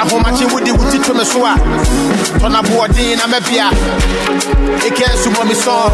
ahomakye 0.00 0.46
wode 0.52 0.70
wo 0.72 0.90
ti 0.90 0.98
me 1.12 1.24
so 1.24 1.44
a 1.44 1.54
tɔnaboɔden 2.38 3.16
na 3.18 3.26
mɛbea 3.26 3.70
ɛkɛ 4.86 5.06
sumɔ 5.22 5.44
me 5.46 5.54
sɔn 5.54 5.90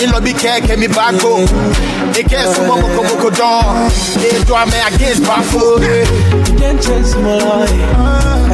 ilɔ 0.00 0.20
bi 0.24 0.32
kɛɛkɛ 0.32 0.78
mi 0.78 0.86
baako 0.88 1.44
ɛkɛ 2.12 2.54
sumɔ 2.54 2.74
mokomoko 2.80 3.30
dɔn 3.30 3.90
ɛdɔ 4.40 4.54
amɛ 4.62 4.78
against 4.94 5.22
life. 5.22 5.54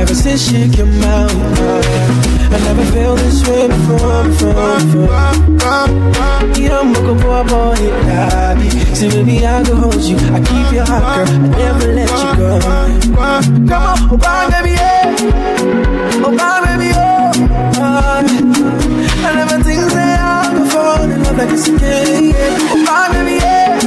Ever 0.01 0.15
since 0.15 0.49
she 0.49 0.69
came 0.69 1.05
out 1.05 2.30
I 2.53 2.59
never 2.65 2.85
felt 2.93 3.19
this 3.19 3.47
way 3.49 3.69
before, 3.69 4.25
before, 4.25 4.79
before. 4.81 5.09
Yeah, 6.59 6.81
I'm 6.81 6.93
looking 6.93 7.19
for 7.21 7.41
a 7.41 7.45
boy, 7.45 7.77
daddy 8.07 8.69
See, 8.95 9.09
baby, 9.09 9.47
I 9.47 9.63
can 9.63 9.77
hold 9.77 10.03
you. 10.03 10.17
I 10.17 10.41
keep 10.41 10.73
your 10.73 10.85
heart, 10.85 11.29
girl. 11.29 11.37
I 11.37 11.49
never 11.57 11.87
let 11.95 12.11
you 12.11 12.37
go. 12.37 12.61
Come 12.61 13.83
on, 13.83 14.13
oh, 14.13 14.17
bye, 14.19 14.51
baby, 14.51 14.71
yeah. 14.71 15.17
Oh, 16.25 16.37
bye, 16.37 16.61
baby, 16.67 16.91
oh 16.95 17.31
Ah, 17.83 18.19
I 18.19 19.35
never 19.35 19.63
think 19.63 19.81
that 19.93 20.19
I 20.21 20.53
could 20.53 20.71
fall 20.73 21.03
in 21.03 21.23
love 21.23 21.39
like 21.39 21.49
this 21.49 21.69
again 21.69 22.25
yeah. 22.31 22.59
Oh, 22.73 22.85
bye, 22.85 23.09
baby, 23.13 23.37
yeah. 23.39 23.81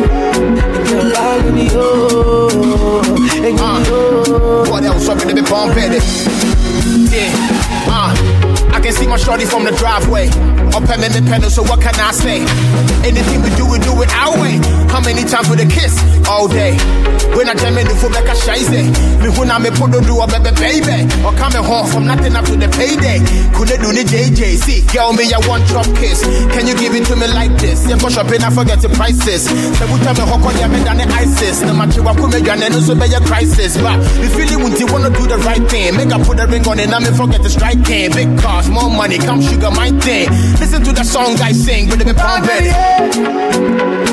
Girl, 0.90 1.44
with 1.44 1.54
me, 1.54 1.68
oh 1.74 3.04
Hey, 3.42 3.52
me, 3.52 3.58
oh 3.60 4.72
What 4.72 4.84
else 4.84 5.08
up 5.10 5.22
in 5.30 5.36
the 5.36 5.44
bomb 5.44 5.72
petty? 5.74 6.53
I 8.84 8.88
can 8.88 8.96
see 8.96 9.08
my 9.08 9.16
shorty 9.16 9.46
from 9.46 9.64
the 9.64 9.72
driveway. 9.72 10.28
Up 10.76 10.84
at 10.92 11.00
me 11.00 11.08
pedal, 11.24 11.50
so 11.50 11.64
what 11.64 11.80
can 11.80 11.96
I 11.96 12.12
say? 12.12 12.44
Anything 13.08 13.40
we 13.40 13.48
do, 13.56 13.64
we 13.64 13.80
do 13.80 13.96
it 14.04 14.12
our 14.12 14.36
way. 14.36 14.60
How 14.92 15.00
many 15.00 15.24
times 15.24 15.48
with 15.48 15.64
a 15.64 15.68
kiss? 15.72 16.04
All 16.28 16.52
day. 16.52 16.76
When 17.32 17.48
I 17.50 17.56
jam 17.56 17.80
in 17.80 17.88
the 17.88 17.96
foot 17.96 18.12
like 18.12 18.28
a 18.28 18.36
shize. 18.36 18.68
Me 18.70 19.30
when 19.40 19.50
I 19.50 19.58
me 19.58 19.72
put 19.72 19.90
do 19.90 20.20
a 20.20 20.28
baby 20.28 20.52
baby. 20.60 21.08
Or 21.24 21.32
coming 21.34 21.64
home 21.64 21.88
from 21.88 22.06
nothing 22.06 22.36
up 22.36 22.46
to 22.46 22.60
the 22.60 22.68
payday. 22.70 23.24
Could 23.58 23.72
they 23.72 23.80
do 23.80 23.90
the 23.90 24.04
JJ? 24.06 24.60
See, 24.62 24.86
girl, 24.94 25.16
me 25.16 25.32
a 25.32 25.40
one 25.50 25.64
drop 25.66 25.88
kiss. 25.98 26.22
Can 26.52 26.68
you 26.68 26.76
give 26.76 26.94
it 26.94 27.08
to 27.08 27.16
me 27.16 27.26
like 27.32 27.56
this? 27.58 27.88
Yeah, 27.88 27.98
go 27.98 28.10
shopping, 28.12 28.44
I 28.44 28.52
forget 28.54 28.84
the 28.84 28.90
prices. 28.94 29.50
So 29.50 29.84
we 29.90 29.98
tell 30.06 30.14
me 30.14 30.28
how 30.28 30.38
come 30.38 30.54
you 30.60 30.70
than 30.84 31.02
the 31.02 31.08
ISIS. 31.10 31.64
No 31.64 31.74
matter 31.74 32.04
what 32.04 32.18
come 32.18 32.36
you 32.36 32.46
and 32.46 32.84
so 32.84 32.94
be 32.94 33.08
a 33.10 33.20
crisis. 33.24 33.80
But 33.80 33.98
the 34.20 34.28
feeling 34.30 34.62
when 34.62 34.74
you 34.76 34.86
wanna 34.92 35.10
do 35.10 35.26
the 35.26 35.42
right 35.42 35.64
thing. 35.72 35.98
Make 35.98 36.14
I 36.14 36.22
put 36.22 36.38
a 36.38 36.46
ring 36.46 36.68
on 36.70 36.78
it, 36.78 36.94
and 36.94 37.02
me 37.02 37.12
forget 37.18 37.42
the 37.42 37.50
striking. 37.50 38.14
Big 38.14 38.30
cars, 38.38 38.70
more 38.74 38.90
money, 38.90 39.18
come 39.18 39.42
sugar 39.42 39.70
my 39.72 39.92
thing. 40.02 40.30
Listen 40.60 40.84
to 40.84 40.92
the 40.92 41.04
song 41.04 41.40
I 41.40 41.52
sing, 41.52 41.90
but 41.90 42.00
pump 42.18 42.48
it. 42.50 42.74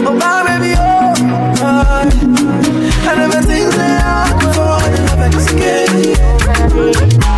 Oh, 0.07 0.15
my 0.15 0.45
baby, 0.47 0.75
oh, 0.77 1.15
oh. 1.65 2.05
I 3.09 3.15
never 3.17 3.41
think 3.41 3.73
that 3.75 4.05
I 4.05 4.39
could 4.39 4.55
fall 4.55 4.85
in 4.85 4.93
love 5.07 5.19
like 5.19 5.33
this 5.33 5.51
again. 5.53 5.89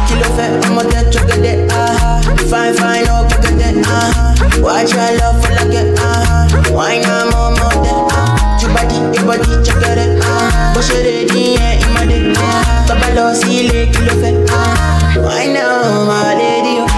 Kilo 0.08 0.28
fait, 0.36 0.64
I'm 0.66 0.78
a 0.78 0.82
dead 0.90 1.12
chocolate, 1.12 1.70
ah 1.72 2.20
Fine, 2.50 2.74
fine, 2.74 3.06
oh, 3.08 3.26
chocolate, 3.30 3.86
ah 3.86 4.34
Watch 4.60 4.92
your 4.92 5.12
love 5.18 5.38
full 5.44 5.58
of 5.62 5.70
it, 5.70 5.98
ah 5.98 6.48
Wine, 6.70 7.04
I'm 7.04 7.32
on 7.32 7.54
my 7.54 7.70
dead, 7.82 8.02
ah 8.12 8.60
Your 8.60 8.74
body, 8.74 8.98
your 9.16 9.24
body, 9.26 9.46
it, 9.62 10.22
ah 10.22 10.72
Push 10.74 10.90
it, 10.90 11.32
yeah, 11.32 11.86
in 11.86 11.94
my 11.94 12.04
dick, 12.04 12.36
ah 12.36 12.84
Tabalo, 12.88 13.34
see, 13.34 13.68
kilo 13.92 14.14
fait, 14.20 14.46
ah 14.50 15.14
Wine, 15.16 15.54
now, 15.54 16.04
my 16.06 16.34
lady, 16.34 16.80
oh 16.80 16.91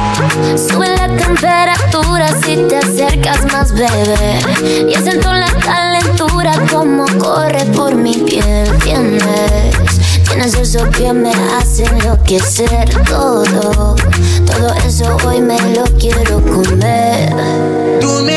Sube 0.57 0.89
la 0.89 1.09
temperatura 1.17 2.29
si 2.43 2.57
te 2.69 2.77
acercas 2.77 3.45
más, 3.53 3.73
bebé. 3.73 4.41
Ya 4.91 5.01
siento 5.01 5.33
la 5.33 5.51
calentura 5.65 6.53
como 6.73 7.07
corre 7.19 7.65
por 7.67 7.95
mi 7.95 8.15
piel, 8.15 8.67
¿entiendes? 8.67 9.77
Tienes 10.29 10.55
eso 10.55 10.91
que 10.91 11.13
me 11.13 11.31
hace 11.57 11.85
enloquecer 11.85 12.89
todo. 13.09 13.95
Todo 14.47 14.75
eso 14.87 15.17
hoy 15.25 15.41
me 15.41 15.61
lo 15.75 15.85
quiero 15.99 16.43
comer. 16.43 17.33
Tú 18.01 18.09
me 18.25 18.34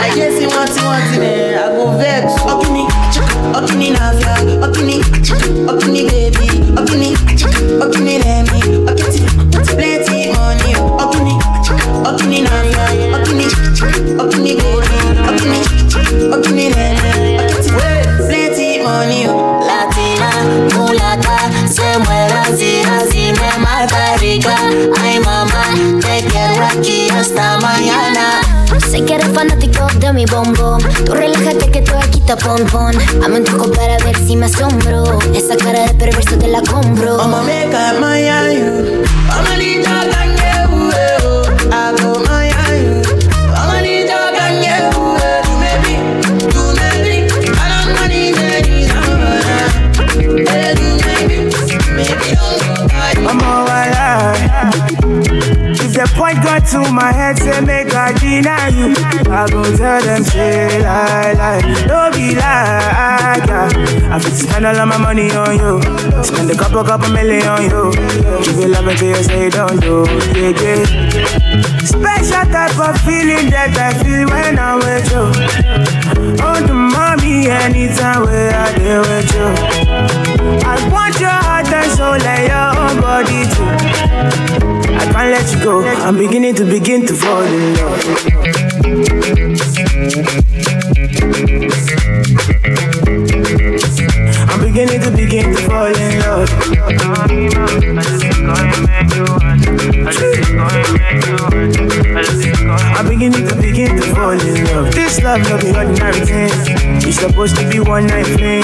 o. 0.00 0.27
Tú 30.38 31.14
relájate 31.14 31.68
que 31.68 31.82
tú 31.82 31.96
aquí 31.96 32.20
te 32.20 32.36
pon 32.36 32.64
pon. 32.66 32.92
Dame 33.20 33.38
un 33.38 33.44
truco 33.44 33.72
para 33.72 33.98
ver 34.04 34.16
si 34.24 34.36
me 34.36 34.46
asombro. 34.46 35.18
Esa 35.34 35.56
cara 35.56 35.88
de 35.88 35.94
perverso 35.94 36.38
te 36.38 36.46
la 36.46 36.62
compro. 36.62 37.18
Maya 37.98 38.52
you. 38.52 40.47
Pull 56.22 56.92
my 56.92 57.12
head, 57.12 57.38
say 57.38 57.60
make 57.60 57.94
I 57.94 58.12
deny 58.12 58.68
you. 58.68 58.94
I 59.30 59.46
go 59.50 59.62
tell 59.76 60.02
them, 60.02 60.24
say 60.24 60.82
lie, 60.82 61.32
lie. 61.34 61.60
Don't 61.86 62.14
be 62.14 62.34
like, 62.34 63.46
yeah. 63.46 64.14
I 64.14 64.18
fit 64.18 64.34
spend 64.34 64.66
all 64.66 64.76
of 64.76 64.88
my 64.88 64.98
money 64.98 65.30
on 65.30 65.56
you. 65.56 65.80
Spend 66.24 66.50
a 66.50 66.56
couple, 66.56 66.82
couple 66.84 67.10
million 67.12 67.46
on 67.46 67.62
you. 67.62 67.92
Give 68.44 68.58
you 68.58 68.68
love 68.68 68.86
until 68.86 69.08
you 69.16 69.22
say 69.22 69.50
don't 69.50 69.80
do, 69.80 70.04
yeah, 70.34 70.52
yeah. 70.58 70.84
Special 71.84 72.44
type 72.52 72.78
of 72.78 73.00
feeling 73.02 73.50
that 73.50 73.74
I 73.78 73.94
feel 74.02 74.28
when 74.28 74.58
I'm 74.58 74.78
with 74.78 75.10
you. 75.12 75.24
Oh, 76.42 76.60
the 76.66 76.74
mommy, 76.74 77.48
anytime 77.48 78.24
where 78.24 78.52
I 78.54 78.74
deal 78.76 79.02
with 79.02 79.32
you. 79.34 79.48
I 80.66 80.76
want 80.90 81.18
your 81.20 81.30
heart 81.30 81.68
and 81.68 81.90
soul 81.92 82.20
and 82.20 82.42
your 82.50 82.68
own 82.82 83.00
body 83.00 83.46
too. 83.54 84.67
I 84.98 85.04
can't 85.12 85.30
let 85.30 85.52
you 85.52 85.62
go. 85.62 85.84
I'm 85.84 86.16
beginning 86.16 86.54
to 86.56 86.64
begin 86.64 87.06
to 87.06 87.14
fall 87.14 87.42
in 87.42 87.74
love. 87.74 88.04
I'm 94.50 94.60
beginning 94.60 95.00
to 95.02 95.10
begin 95.10 95.54
to 95.54 95.62
fall 95.62 95.86
in 95.86 96.20
love. 96.20 96.48
I'm 101.70 101.87
beginning 103.18 103.48
to 103.48 103.54
begin 103.56 103.96
to 103.96 104.14
fall 104.14 104.30
in 104.30 104.64
love. 104.66 104.94
This 104.94 105.20
love 105.22 105.40
no 105.50 105.58
be 105.58 105.74
ordinary 105.74 106.20
thing. 106.24 106.50
It's 107.02 107.18
supposed 107.18 107.56
to 107.56 107.68
be 107.68 107.80
one 107.80 108.06
night 108.06 108.26
thing. 108.38 108.62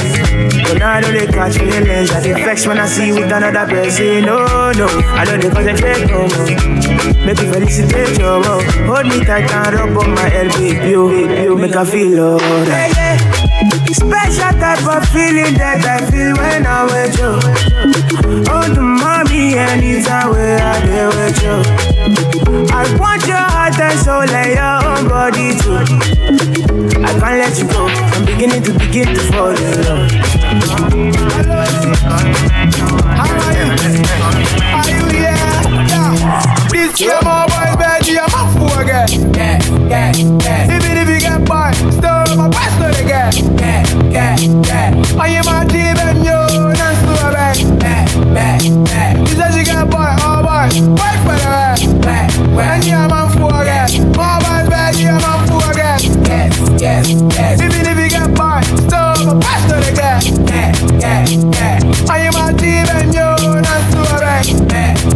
But 0.62 0.78
now 0.78 0.92
I 0.94 1.00
don't 1.00 1.12
they 1.12 1.26
catch 1.26 1.58
feelings. 1.58 2.10
I 2.12 2.20
dey 2.22 2.34
vex 2.34 2.64
when 2.66 2.78
I 2.78 2.86
see 2.86 3.10
with 3.12 3.32
another 3.32 3.66
person. 3.66 4.22
No, 4.24 4.46
no, 4.78 4.86
I 5.18 5.24
don't 5.24 5.40
dey 5.40 5.50
concentrate 5.50 6.06
no 6.06 6.28
more. 6.30 7.26
Make 7.26 7.40
you 7.42 7.50
felicitate 7.50 8.16
your 8.18 8.38
love. 8.40 8.62
Hold 8.86 9.06
me 9.06 9.24
tight 9.24 9.50
and 9.50 9.74
rub 9.74 9.98
on 9.98 10.14
my 10.14 10.28
head, 10.28 10.48
baby. 10.54 10.86
You, 10.88 11.10
you 11.10 11.56
make 11.56 11.74
I 11.74 11.84
feel 11.84 12.18
alright. 12.20 12.94
Special 13.90 14.52
type 14.62 14.86
of 14.86 15.02
feeling 15.10 15.54
that 15.58 15.82
I 15.82 15.98
feel 16.10 16.30
when 16.38 16.66
I'm 16.66 16.86
with 16.94 17.18
you. 17.18 17.32
Oh, 18.54 18.68
the 18.72 18.80
mommy, 18.82 19.54
anytime 19.58 20.30
where 20.30 20.62
I 20.62 20.86
deal 20.86 21.10
with 21.10 21.42
you. 21.42 21.93
I 22.70 22.96
want 23.00 23.26
your 23.26 23.36
heart 23.36 23.78
and 23.80 23.98
soul 23.98 24.22
and 24.22 24.54
your 24.54 24.84
own 24.86 25.08
body 25.08 25.54
too. 25.58 25.74
I 27.02 27.10
can't 27.18 27.38
let 27.42 27.58
you 27.58 27.66
go. 27.66 27.86
I'm 27.88 28.24
beginning 28.24 28.62
to 28.62 28.72
begin 28.78 29.06
to 29.14 29.20
fall 29.32 29.50
in 29.50 29.82
love. 29.82 31.14
Are 34.74 34.88
you 34.88 35.04
here? 35.10 35.34
Yeah. 35.90 36.68
This 36.70 37.00
year, 37.00 37.18
my 37.22 37.46
boy, 37.46 37.74
baby, 37.78 38.18
I'm 38.18 38.30
a 38.30 38.42
fool 38.52 38.78
again. 38.78 39.34
Yeah, 39.34 39.58
yeah, 39.88 40.12
yeah. 40.44 40.73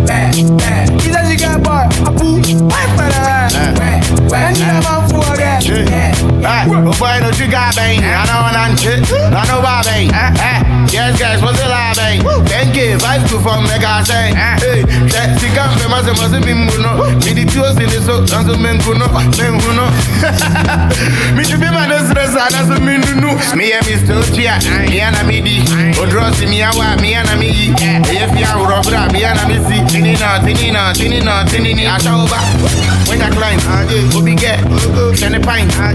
He 0.09 1.13
said 1.13 1.29
she 1.29 1.37
got 1.37 1.63
boy, 1.63 1.85
a 2.07 2.11
boo, 2.11 2.41
wife 2.65 2.91
for 2.97 3.09
the 3.13 4.35
And 4.35 4.57
she 4.57 4.63
have 4.63 4.87
a 4.87 5.07
fool 5.07 5.21
again. 5.35 5.61
Right, 6.41 6.67
but 6.67 6.99
boy, 6.99 7.19
no, 7.21 7.31
she 7.33 7.47
got 7.47 7.77
bang. 7.77 8.01
I 8.03 8.25
know 8.25 8.41
what 8.41 8.57
I'm 8.57 8.75
shit. 8.75 9.05
I 9.13 9.47
know 9.47 9.59
about 9.59 9.85
bang. 9.85 10.68
Yes, 10.99 11.15
guys, 11.15 11.39
what's 11.39 11.55
the 11.63 11.71
lie 11.71 11.95
bang? 11.95 12.27
Eh? 12.27 12.43
Thank 12.51 12.75
you, 12.75 12.99
vibe 12.99 13.23
to 13.31 13.39
from 13.39 13.63
mega 13.71 14.03
say. 14.03 14.35
Hey, 14.35 14.83
that 15.15 15.39
she 15.39 15.47
come 15.55 15.71
from 15.79 15.95
us, 15.95 16.11
must 16.19 16.35
be 16.43 16.51
muno. 16.51 16.99
Me 17.23 17.39
the 17.39 17.47
two 17.47 17.63
in 17.79 17.87
the 17.87 18.03
so, 18.03 18.19
and 18.35 18.43
so 18.43 18.59
men 18.59 18.83
men 18.83 18.83
kuno. 18.83 19.87
Me 21.39 21.47
to 21.47 21.55
be 21.55 21.71
my 21.71 21.87
stress, 22.03 22.35
and 22.35 22.51
as 22.51 22.67
a 22.75 22.83
min 22.83 23.07
no. 23.23 23.31
Me 23.55 23.71
and 23.71 23.87
me 23.87 23.95
still 23.95 24.27
chia, 24.35 24.59
me 24.91 24.99
and 24.99 25.15
a 25.15 25.23
midi. 25.23 25.63
O 26.03 26.05
dross 26.11 26.43
me 26.43 26.67
a 26.67 26.75
wa, 26.75 26.99
me 26.99 27.15
and 27.15 27.31
a 27.31 27.39
me. 27.39 27.71
If 27.79 28.35
you 28.35 28.51
are 28.51 28.67
robra, 28.67 29.07
me 29.15 29.23
and 29.23 29.39
a 29.39 29.47
me 29.47 29.63
see. 29.71 29.79
Tinina, 29.87 30.43
tinina, 30.43 30.91
tinina, 30.99 31.47
tinini, 31.47 31.87
I 31.87 32.03
shall 32.03 32.27
over. 32.27 32.43
When 33.07 33.23
I 33.23 33.31
climb, 33.31 33.63
get, 34.35 34.67
send 35.15 35.37
a 35.37 35.41
pint. 35.41 35.71
Ah, 35.79 35.95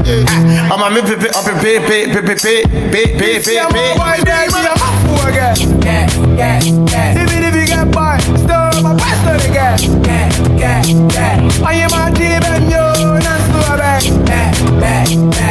I'm 0.72 0.80
a 0.80 0.88
me 0.96 1.02
pepe, 1.04 1.28
up 1.36 1.44
a 1.44 1.54
pay, 1.60 1.84
pay, 1.84 2.08
pay, 2.08 2.24
pay, 2.24 2.36
pay, 2.40 2.64
pay, 2.64 3.20
pay, 3.20 3.40
pay, 3.44 3.54
Yeah, 3.54 3.68
pay. 3.68 3.96
my 4.00 4.16
boy, 4.16 4.24
baby, 4.24 4.64
I'm 4.64 4.80
a 4.80 4.93
I 5.16 5.32
got. 5.36 5.60
Yeah. 5.60 6.60
If 7.16 7.56
you 7.56 7.66
get 7.66 7.92
by, 7.92 8.18
still 8.20 8.84
my 8.84 8.96
best 8.96 9.28
of 9.28 9.42
the 9.44 9.50
gas. 9.54 9.88
I 11.62 11.74
am 11.76 11.92
my 11.92 12.12
team 12.12 12.44
and 12.44 12.72
you're 12.72 13.20
not 13.20 13.42
so 13.52 13.78
bad. 13.78 15.43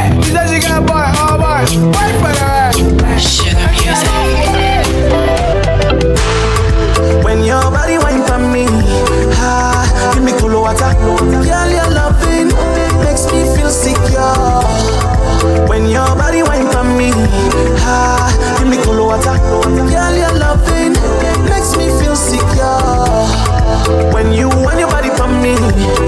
Me, 25.71 26.02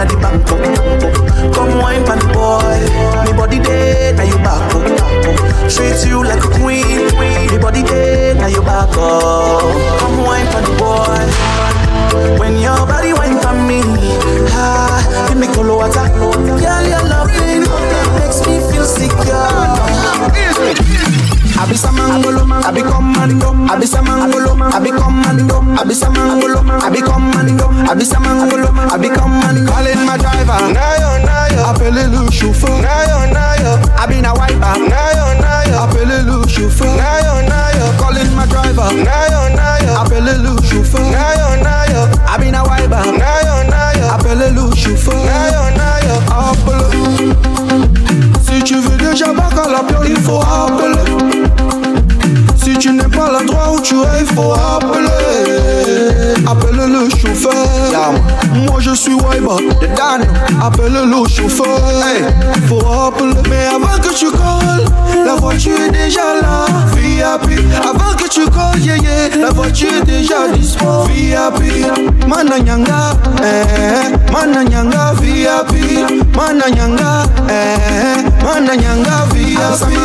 na 0.00 0.04
the 0.04 0.16
bank 0.20 0.50
up. 0.50 0.58
Come 1.54 1.78
wine 1.78 2.04
pan 2.04 2.18
the 2.18 2.26
boy. 2.32 2.80
Me 3.24 3.32
body 3.36 3.58
there, 3.58 4.12
na 4.14 4.22
you 4.22 4.36
back 4.36 4.74
up. 4.74 4.84
Treat 5.70 6.04
you 6.08 6.22
like 6.24 6.42
a 6.44 6.48
queen. 6.58 7.06
Me 7.50 7.58
body 7.58 7.82
there, 7.82 8.34
na 8.34 8.46
you 8.46 8.62
back 8.62 8.96
up. 8.96 9.62
Come 10.00 10.22
wine 10.24 10.46
pan 10.46 10.62
the 10.64 10.72
boy. 10.78 11.26
When 12.38 12.58
your 12.58 12.86
body 12.86 13.12
wine 13.12 13.38
for 13.40 13.52
me, 13.54 13.82
ah, 14.52 15.02
give 15.28 15.38
me 15.38 15.46
cool 15.54 15.76
water. 15.76 16.08
Girl, 16.08 16.86
your 16.86 17.02
loving 17.08 17.64
makes 18.16 18.40
me 18.46 18.60
feel 18.70 18.84
secure. 18.84 19.70
I 21.60 21.66
be 21.68 21.74
samangolo, 21.76 22.42
I 22.64 22.72
be 22.72 22.80
commando, 22.80 23.52
I 23.68 23.78
be 23.78 23.84
samangolo, 23.86 24.56
I 24.72 24.80
be 24.80 24.90
commando, 24.90 25.60
I 25.76 25.84
be 25.84 25.94
samangolo, 25.94 26.64
I 26.80 26.88
be 26.88 27.00
commando, 27.02 27.68
I 27.68 27.94
be 27.94 28.04
samangolo, 28.04 28.68
I 28.90 28.96
be 28.96 29.08
commando. 29.10 29.70
Calling 29.70 30.06
my 30.06 30.16
driver, 30.16 30.56
nayo, 30.72 31.20
nayo. 31.20 31.60
Appelez 31.68 32.08
le 32.08 32.30
chauffeur, 32.32 32.80
nayo, 32.80 33.28
nayo. 33.32 33.76
I 33.98 34.06
been 34.06 34.24
a 34.24 34.32
wiper, 34.32 34.74
nayo, 34.88 35.36
nayo. 35.38 35.84
Appelez 35.84 36.24
le 36.24 36.48
chauffeur, 36.48 36.96
nayo, 36.96 37.42
nayo. 37.46 37.84
Calling 38.00 38.34
my 38.34 38.46
driver, 38.46 38.88
nayo, 38.96 39.52
nayo. 39.54 40.00
Appelez 40.00 40.38
le 40.40 40.56
chauffeur, 40.64 41.04
nayo, 41.12 41.60
nayo. 41.62 42.08
I 42.26 42.38
been 42.38 42.54
a 42.54 42.64
wiper, 42.64 43.04
nayo, 43.20 43.68
nayo. 43.68 44.08
Appelez 44.14 44.50
le 44.50 44.74
chauffeur, 44.74 45.14
nayo, 45.14 45.70
nayo. 45.76 46.16
Appelez. 46.32 47.89
Si 48.52 48.62
tu 48.64 48.74
veux 48.76 48.96
déjà 48.96 49.32
bac 49.32 49.52
à 49.52 49.70
la 49.70 49.82
pierre, 49.82 50.04
il 50.08 50.16
faut 50.16 50.40
appeler. 50.40 50.98
Si 52.56 52.76
tu 52.78 52.92
n'es 52.92 53.04
pas 53.04 53.30
l'endroit 53.32 53.72
où 53.74 53.80
tu 53.80 53.94
es, 53.94 54.20
il 54.20 54.26
faut 54.26 54.52
appeler. 54.52 56.34
Appelle 56.46 56.76
le 56.76 57.08
chauffeur. 57.10 58.12
Moi 58.52 58.80
je 58.80 58.94
suis 58.94 59.14
the 59.14 59.96
dano. 59.96 60.24
Appelle 60.62 60.92
le 60.92 61.28
chauffeur. 61.28 61.78
Hey, 62.04 62.24
faut 62.66 62.80
appeler. 62.86 63.40
Mais 63.48 63.66
avant 63.66 63.98
que 64.00 64.12
tu 64.14 64.26
colles, 64.30 64.84
la 65.24 65.34
voiture 65.36 65.78
est 65.80 65.90
déjà 65.90 66.40
là. 66.40 66.66
VIP. 66.94 67.60
Avant 67.82 68.14
que 68.16 68.28
tu 68.28 68.44
colles, 68.50 68.80
yeah, 68.80 68.96
yeah, 68.96 69.36
la 69.40 69.50
voiture 69.50 69.88
est 70.00 70.04
déjà 70.06 70.48
dispo. 70.52 71.04
VIP. 71.08 71.86
Mananyanga, 72.26 73.12
eh, 73.42 74.32
mananyanga 74.32 75.12
VIP. 75.20 76.04
Mananyanga, 76.36 77.24
eh, 77.48 78.22
mananyanga 78.44 79.26
VIP. 79.34 79.96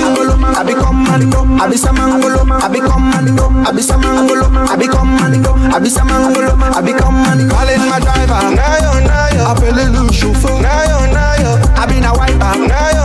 I 0.58 0.64
be 0.64 0.74
commando, 0.74 1.46
I 1.62 1.68
be 1.70 1.78
samangolo, 1.78 2.46
I 2.64 2.68
be 2.70 2.80
commando, 2.80 3.50
I 3.68 3.72
be 3.72 3.82
samangolo, 3.82 4.46
I 4.70 4.76
be 4.78 4.88
commando, 4.88 5.54
I 5.74 5.80
be 5.80 5.90
samangolo, 5.90 6.56
I 6.76 6.82
be 6.82 6.94
commando. 6.94 7.54
Calling 7.54 7.90
my 7.90 8.00
driver, 8.00 8.42
nayo 8.56 9.02
nayo, 9.06 9.48
appelle 9.50 9.86
le 9.92 10.12
chauffeur, 10.14 10.60
nayo 10.62 11.08
nayo, 11.14 11.60
I 11.78 11.86
be 11.88 12.00
na 12.00 12.12
wiper, 12.14 12.56
nayo 12.68 13.05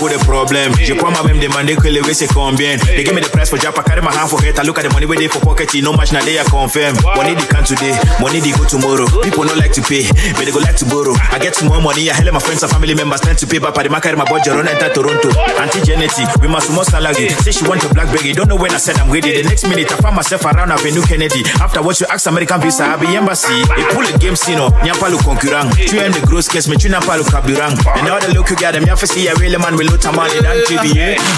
beaucoup 0.00 0.12
de 0.12 0.18
problèmes. 0.24 0.72
Je 0.82 0.94
crois 0.94 1.10
moi-même 1.10 1.38
demander 1.38 1.76
que 1.76 1.88
le 1.88 2.00
c'est 2.12 2.26
combien. 2.32 2.76
They 2.78 3.04
give 3.04 3.14
me 3.14 3.20
the 3.20 3.28
price 3.28 3.50
for 3.50 3.58
Japa, 3.58 3.82
carry 3.82 4.00
my 4.00 4.12
hand 4.12 4.28
for 4.28 4.40
head. 4.40 4.58
I 4.58 4.62
look 4.62 4.78
at 4.78 4.84
the 4.84 4.92
money 4.92 5.06
where 5.06 5.18
they 5.18 5.28
for 5.28 5.40
pocket, 5.40 5.68
no 5.82 5.92
match 5.92 6.12
now 6.12 6.24
they 6.24 6.38
are 6.38 6.48
confirm. 6.48 6.96
Money 7.16 7.34
they 7.34 7.46
can 7.46 7.64
today, 7.64 7.92
money 8.20 8.40
they 8.40 8.52
go 8.52 8.64
tomorrow. 8.64 9.04
People 9.22 9.44
don't 9.44 9.58
like 9.58 9.72
to 9.72 9.82
pay, 9.82 10.08
but 10.36 10.44
they 10.44 10.52
go 10.52 10.60
like 10.60 10.76
to 10.76 10.86
borrow. 10.86 11.12
I 11.30 11.38
get 11.38 11.60
more 11.64 11.80
money, 11.80 12.08
I 12.08 12.14
hell 12.14 12.32
my 12.32 12.40
friends 12.40 12.62
and 12.62 12.72
family 12.72 12.94
members 12.94 13.20
tend 13.20 13.38
to 13.38 13.46
pay, 13.46 13.58
but 13.58 13.74
the 13.76 13.90
market 13.90 14.16
my 14.16 14.24
budget 14.24 14.54
run 14.54 14.68
enter 14.68 14.88
Toronto. 14.88 15.28
Auntie 15.60 15.84
Genetti, 15.84 16.24
we 16.40 16.48
must 16.48 16.72
more 16.72 16.84
salary. 16.84 17.28
Say 17.44 17.52
she 17.52 17.64
want 17.68 17.84
a 17.84 17.88
blackberry, 17.92 18.32
don't 18.32 18.48
know 18.48 18.56
when 18.56 18.72
I 18.72 18.78
said 18.78 18.96
I'm 18.98 19.10
ready. 19.12 19.36
The 19.36 19.44
next 19.48 19.68
minute 19.68 19.92
I 19.92 19.96
find 20.00 20.16
myself 20.16 20.44
around 20.48 20.72
Avenue 20.72 21.04
Kennedy. 21.04 21.44
After 21.60 21.82
what 21.82 22.00
you 22.00 22.06
ask 22.08 22.26
American 22.26 22.60
visa, 22.60 22.84
I 22.88 22.96
be 22.96 23.06
embassy. 23.16 23.52
They 23.76 23.84
pull 23.92 24.06
a 24.06 24.16
game 24.18 24.36
scene 24.36 24.60
oh. 24.60 24.72
up, 24.72 24.80
nyapa 24.80 25.10
lu 25.12 25.18
concurrent. 25.20 25.68
Tu 25.76 26.00
aimes 26.00 26.16
the 26.16 26.24
gross 26.24 26.48
case, 26.48 26.68
mais 26.68 26.76
tu 26.76 26.88
n'as 26.88 27.04
pas 27.04 27.16
le. 27.16 27.24
And 27.30 28.06
now 28.06 28.18
the 28.18 28.32
you 28.32 28.42
got 28.56 28.72
them, 28.72 28.84
y'a 28.86 28.96
fait 28.96 29.06
si 29.06 29.24
y'a 29.24 29.34
really 29.34 29.56
man, 29.56 29.76
we 29.76 29.89
loot 29.90 30.06
a 30.06 30.12
man, 30.12 30.26
et 30.36 30.42
dans 30.42 30.54
le 30.54 30.62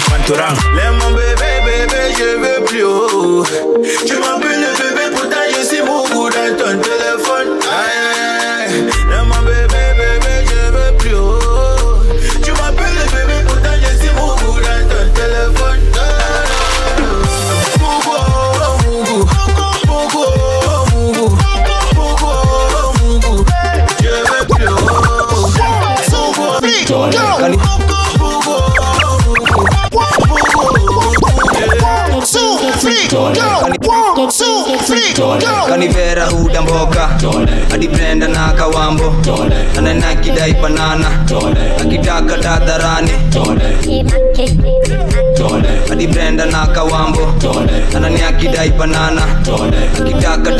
Pantorang. 0.09 0.55
Les 0.75 0.89
mon 0.99 1.11
bébé, 1.11 1.51
bébé, 1.65 2.01
je 2.17 2.29
veux 2.37 2.63
plus. 2.65 2.85
Tu 4.05 4.15
m'appelles 4.17 4.61
le 4.61 4.71
bébé, 4.77 5.15
pourtant 5.15 5.45
je 5.49 5.65
suis 5.65 5.81
beaucoup 5.81 6.29
dans 6.29 6.55
ton 6.57 6.79
téléphone. 6.79 7.52
Kanivera 35.69 36.25
huda 36.25 36.61
mboka. 36.61 37.09
Hadi 37.71 37.87
brenda 37.87 38.27
na 38.27 38.47
kawambo. 38.53 39.13
Ananakidai 39.77 40.53
banana. 40.53 41.05
Akitaka 41.81 42.37
tadharani 42.37 43.11
hadi 45.89 46.07
brenda 46.07 46.45
na 46.45 46.67
kawambo. 46.67 47.33
Ananiakidai 47.95 48.69
banana. 48.71 49.21
Akitaka 49.99 50.51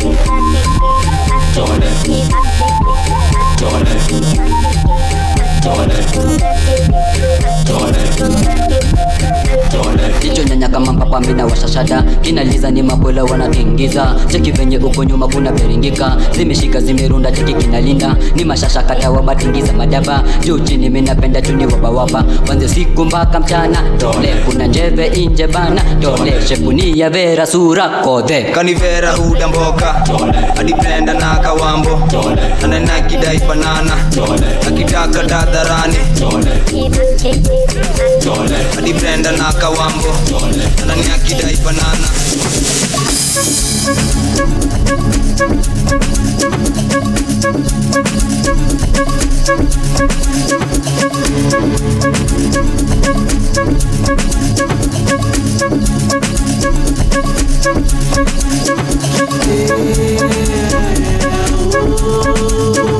Daughter. 0.00 1.90
Daughter. 3.58 4.00
Daughter. 5.60 7.09
Jicho 10.22 10.42
nyanya 10.44 10.68
kama 10.68 10.92
mpapa 10.92 11.20
mina 11.20 11.46
washashada 11.46 12.02
kinaliza 12.02 12.70
ni 12.70 12.82
mabwela 12.82 13.24
wanatingiza. 13.24 14.14
Cheki 14.28 14.52
venye 14.52 14.78
uko 14.78 15.04
nyuma 15.04 15.28
kuna 15.28 15.52
beringika. 15.52 16.16
Zimeshika 16.36 16.80
zimerunda 16.80 17.32
cheki 17.32 17.54
kinalinda. 17.54 18.16
Ni 18.34 18.44
mashasha 18.44 18.82
kata 18.82 19.10
wabatingiza 19.10 19.72
madaba. 19.72 20.22
Juu 20.44 20.58
chini 20.58 20.90
minapenda 20.90 21.42
chuni 21.42 21.66
wabawaba 21.66 22.24
wanze 22.48 22.68
siku 22.68 23.04
mpaka 23.04 23.40
mchana. 23.40 23.82
Tole. 23.98 24.34
Kuna 24.46 24.66
njeve 24.66 25.06
inje 25.06 25.46
bana. 25.46 25.82
Dole 26.00 26.32
shepuni 26.48 26.98
ya 26.98 27.10
vera 27.10 27.46
sura 27.46 27.88
kodhe 27.88 28.42
kanivera 28.42 29.12
huda 29.12 29.48
mboka. 29.48 30.06
Hadi 30.56 30.74
brenda 30.74 31.14
na 31.14 31.36
kawambo. 31.36 32.00
Ananakidai 32.64 33.38
banana. 33.48 33.92
Akitaka 34.68 35.24
tadharani 35.24 35.96
hadi 38.76 38.92
brenda 38.92 39.32
na 39.32 39.52
kawambo 39.60 40.14
ndani 40.84 41.06
ya 41.08 41.18
kidai 41.18 41.56
banana 41.64 42.08
Yeah, 59.50 59.76
yeah, 59.76 61.00
yeah. 61.70 62.99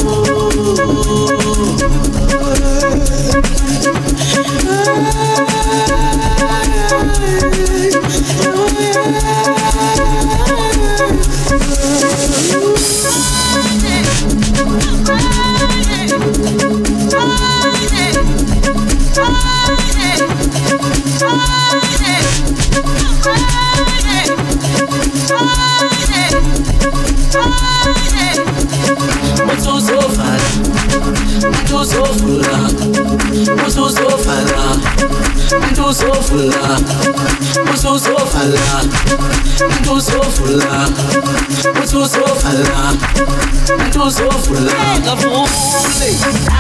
Tout 39.85 40.01
sauf 40.01 40.41
là, 40.49 40.87
tout 41.85 41.87
sauf 41.87 42.41
so 44.11 44.31
full 44.31 44.69
of 45.07 45.25
love. 45.25 46.60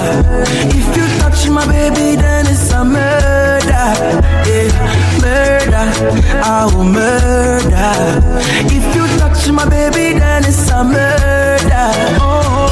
If 0.79 0.87
you 0.97 1.05
touch 1.21 1.49
my 1.49 1.65
baby, 1.67 2.17
then 2.17 2.47
it's 2.47 2.71
a 2.73 2.85
murder. 2.85 3.87
Yeah, 4.49 4.71
murder, 5.23 5.87
I 6.43 6.71
will 6.75 6.85
murder. 6.85 7.93
If 8.77 8.85
you 8.95 9.05
touch 9.19 9.51
my 9.51 9.65
baby, 9.69 10.19
then 10.19 10.45
it's 10.45 10.71
a 10.71 10.85
murder. 10.85 11.91
Oh. 12.21 12.72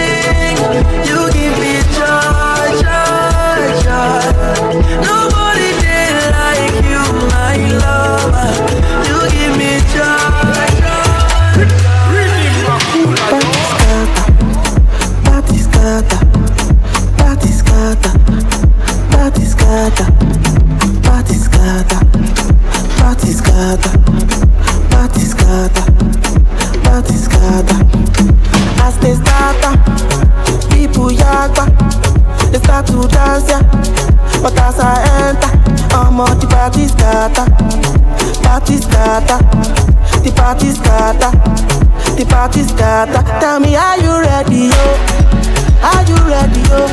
start 32.71 32.87
to 32.87 33.07
dance 33.11 33.49
yeah. 33.49 33.59
But 34.41 34.57
as 34.57 34.79
I 34.79 34.95
enter, 35.27 35.51
I'm 35.93 36.19
on 36.19 36.39
the 36.39 36.47
party 36.47 36.87
scatter, 36.87 37.45
party 38.41 38.77
scatter, 38.79 39.39
the 40.23 40.31
party 40.31 40.71
scatter, 40.71 41.31
the 42.15 42.25
party 42.25 42.63
scatter. 42.63 43.21
Tell 43.41 43.59
me, 43.59 43.75
are 43.75 43.99
you 43.99 44.13
ready, 44.23 44.71
yo? 44.71 44.87
Are 45.83 46.03
you 46.07 46.17
ready, 46.31 46.63
yo? 46.71 46.87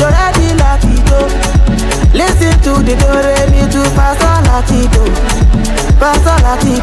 You 0.00 0.08
ready, 0.08 0.56
it, 0.56 1.04
yo? 1.12 1.20
Listen 2.16 2.56
to 2.64 2.72
the 2.80 2.96
do 2.96 3.10
re 3.20 3.44
mi 3.52 3.62
do 3.70 3.84
fa 3.92 4.16
sol 4.16 4.40
la 4.48 4.64
ti 4.64 4.88
do, 4.88 5.04
fa 6.00 6.16
sol 6.24 6.40
la 6.42 6.56
ti. 6.64 6.80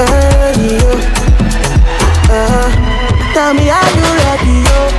Hey, 0.00 0.80
yo. 0.80 0.92
Uh, 2.32 2.68
tell 3.34 3.52
me, 3.52 3.68
are 3.68 3.90
you 3.92 4.08
ready, 4.24 4.64
yo? 4.64 4.89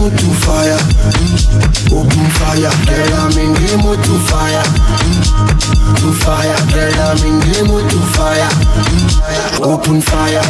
Mood 0.00 0.18
to 0.18 0.30
fire, 0.46 0.80
open 1.92 2.26
fire. 2.38 2.72
Girl, 2.88 3.14
I'm 3.20 3.36
in 3.36 3.52
the 3.52 3.76
mood 3.84 4.00
to 4.00 4.14
fire, 4.30 4.64
to 6.00 6.08
fire. 6.24 6.56
Girl, 6.72 7.00
I'm 7.04 7.20
in 7.28 7.36
the 7.40 7.64
mood 7.68 7.84
to 7.90 8.00
fire, 8.16 8.50
open 9.62 10.00
fire. 10.00 10.44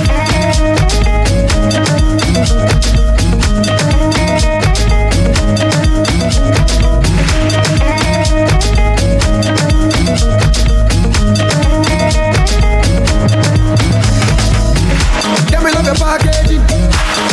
Yeah, 15.51 15.61
me 15.65 15.73
love 15.73 15.87
your 15.87 15.97
packaging. 15.97 16.63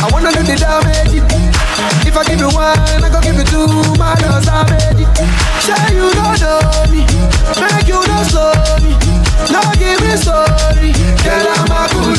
I 0.00 0.08
wanna 0.12 0.32
know 0.32 0.42
the 0.42 0.56
damage. 0.56 0.97
If 2.08 2.16
I 2.16 2.24
give 2.24 2.40
you 2.40 2.48
one, 2.48 2.78
I 3.04 3.08
go 3.12 3.20
give 3.20 3.36
you 3.36 3.44
two. 3.44 3.68
My 4.00 4.16
love 4.24 4.40
savage. 4.42 5.04
Sure 5.60 5.76
you 5.92 6.08
don't 6.16 6.40
know 6.40 6.60
me, 6.88 7.04
make 7.60 7.84
you 7.84 8.00
don't 8.00 8.24
slow 8.24 8.56
me. 8.80 8.96
No 9.52 9.60
give 9.76 10.00
me 10.00 10.16
story, 10.16 10.96
girl 11.20 11.46
I'm 11.52 11.68
a 11.68 11.84
cool. 11.92 12.16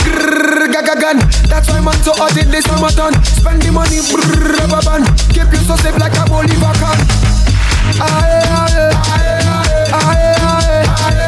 Grrr, 0.00 0.72
gun. 1.00 1.18
That's 1.48 1.68
why 1.68 1.80
man 1.80 1.94
so 2.02 2.12
hot 2.16 2.36
in 2.40 2.50
this 2.50 2.64
summertime. 2.64 3.14
Spend 3.24 3.62
the 3.62 3.70
money, 3.70 4.00
brrr, 4.00 4.56
rubber 4.64 4.80
band. 4.80 5.04
Keep 5.28 5.52
you 5.52 5.60
so 5.68 5.76
safe 5.76 5.98
like 6.00 6.16
a 6.16 6.24
Bolivar 6.24 6.72
can. 6.80 6.98
Aye, 8.00 8.48
aye, 8.48 8.90
aye, 8.96 9.44
aye, 9.92 10.34
aye, 10.40 10.76
aye, 10.76 11.20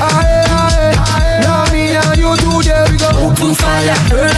aye, 0.00 0.96
aye. 1.12 1.40
Now 1.44 1.68
me 1.72 1.92
and 1.92 2.16
you 2.18 2.32
two, 2.40 2.62
there 2.64 2.88
we 2.90 2.96
go. 2.96 3.08
Open 3.28 3.54
fire 3.54 4.31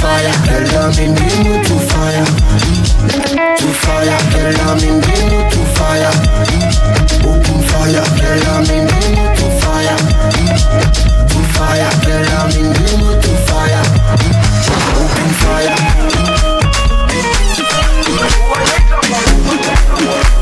fire, 0.00 0.34
girl, 0.46 0.68
I'm 0.82 0.98
in 0.98 1.12
mood 1.14 1.64
to 1.66 1.76
fire, 1.90 2.26
to 3.58 3.68
fire. 3.84 4.18
Girl, 4.32 4.56
I'm 4.68 4.78
in 4.82 4.94
mood 4.94 5.44
to 5.52 5.60
fire, 5.76 6.12
open 7.24 7.60
fire. 7.68 8.04
Girl, 8.20 8.44
I'm 8.54 8.68
in 8.70 8.84
mood 8.92 9.18
to 9.38 9.46
fire, 9.60 9.98
to 11.30 11.40
fire. 11.54 11.90
Girl, 12.04 12.28
I'm 12.38 12.52
in 12.60 12.68
mood 12.98 13.16
to 13.22 13.32
fire, 13.48 13.84
open 15.00 15.30
fire. 15.42 15.78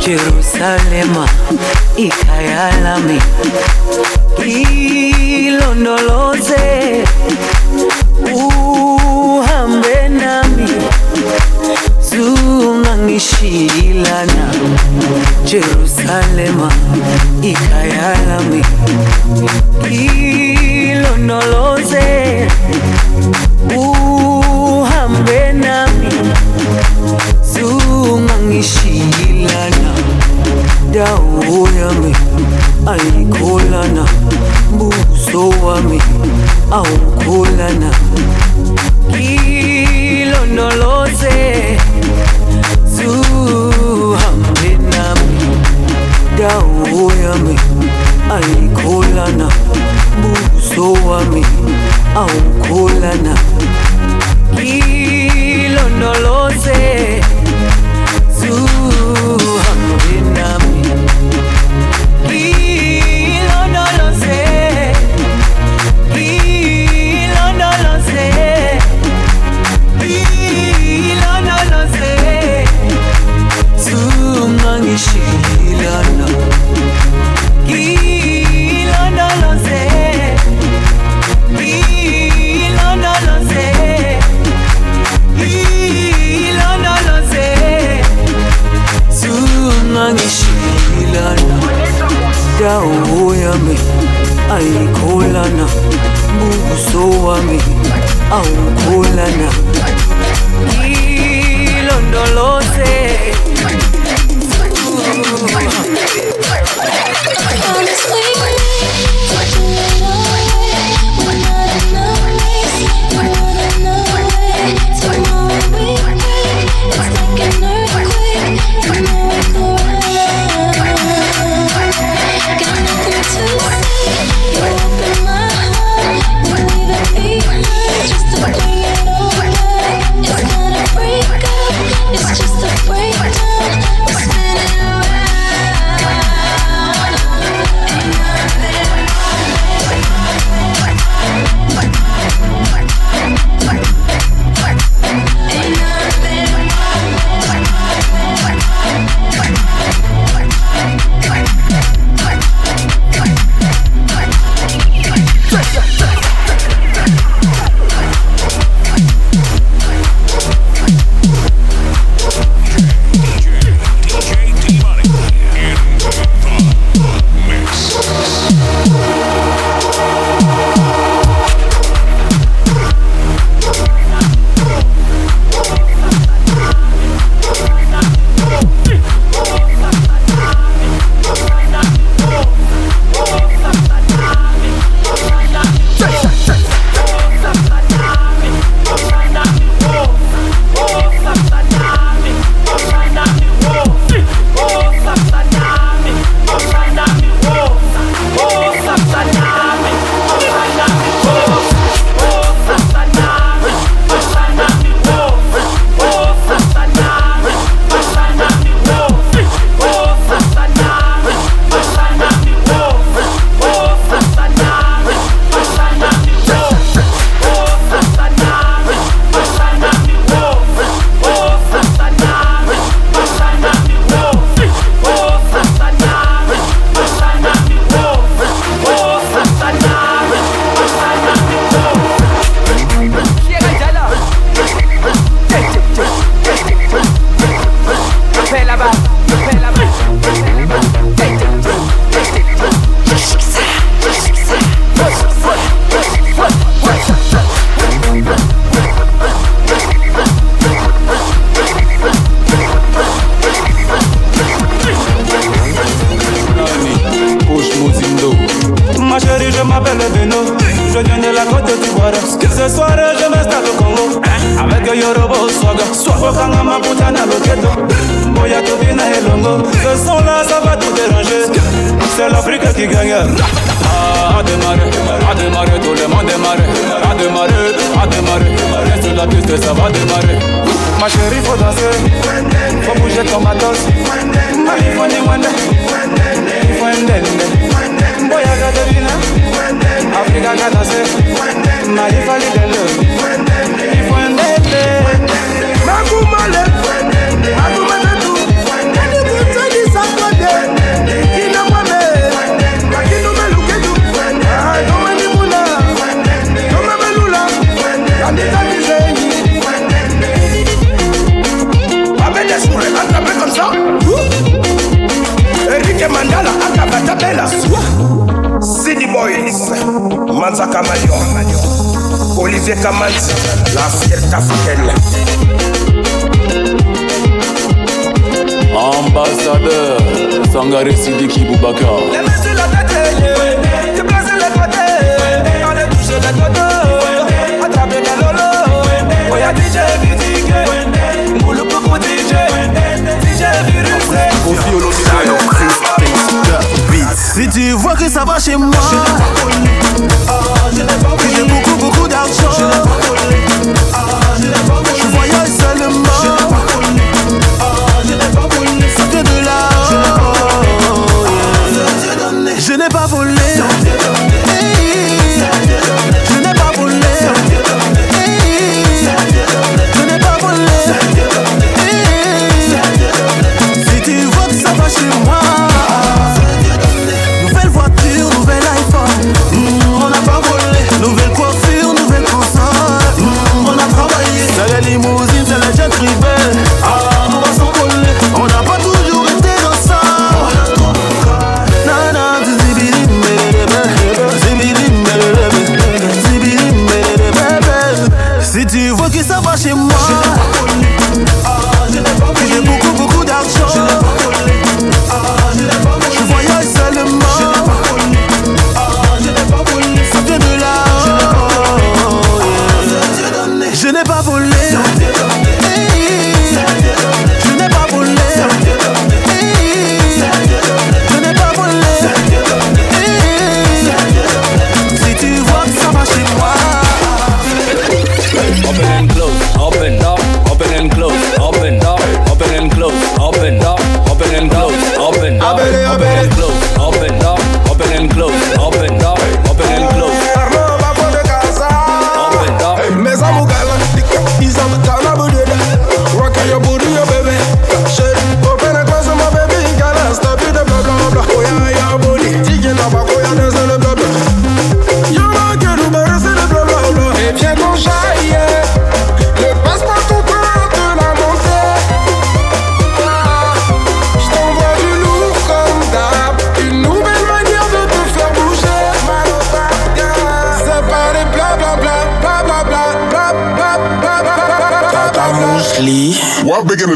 Jerusalema 0.01 1.29
ikayalami 1.97 3.21
ilondoloze 5.47 7.05
uhambe 8.35 9.02
zungangishilana 13.23 14.51
Jerusalema 15.45 16.73
ikayalami. 17.43 18.65
Ilondoloze 20.91 22.49
uhambe 23.77 25.53
nami. 25.53 26.09
Zungangishilana 27.53 29.93
dawo 30.93 31.69
yami 31.81 32.17
ayikholana 32.87 34.05
buso 34.79 35.49
wami 35.67 36.03
awukholana 36.71 37.91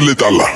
lite 0.07 0.25
alla. 0.25 0.46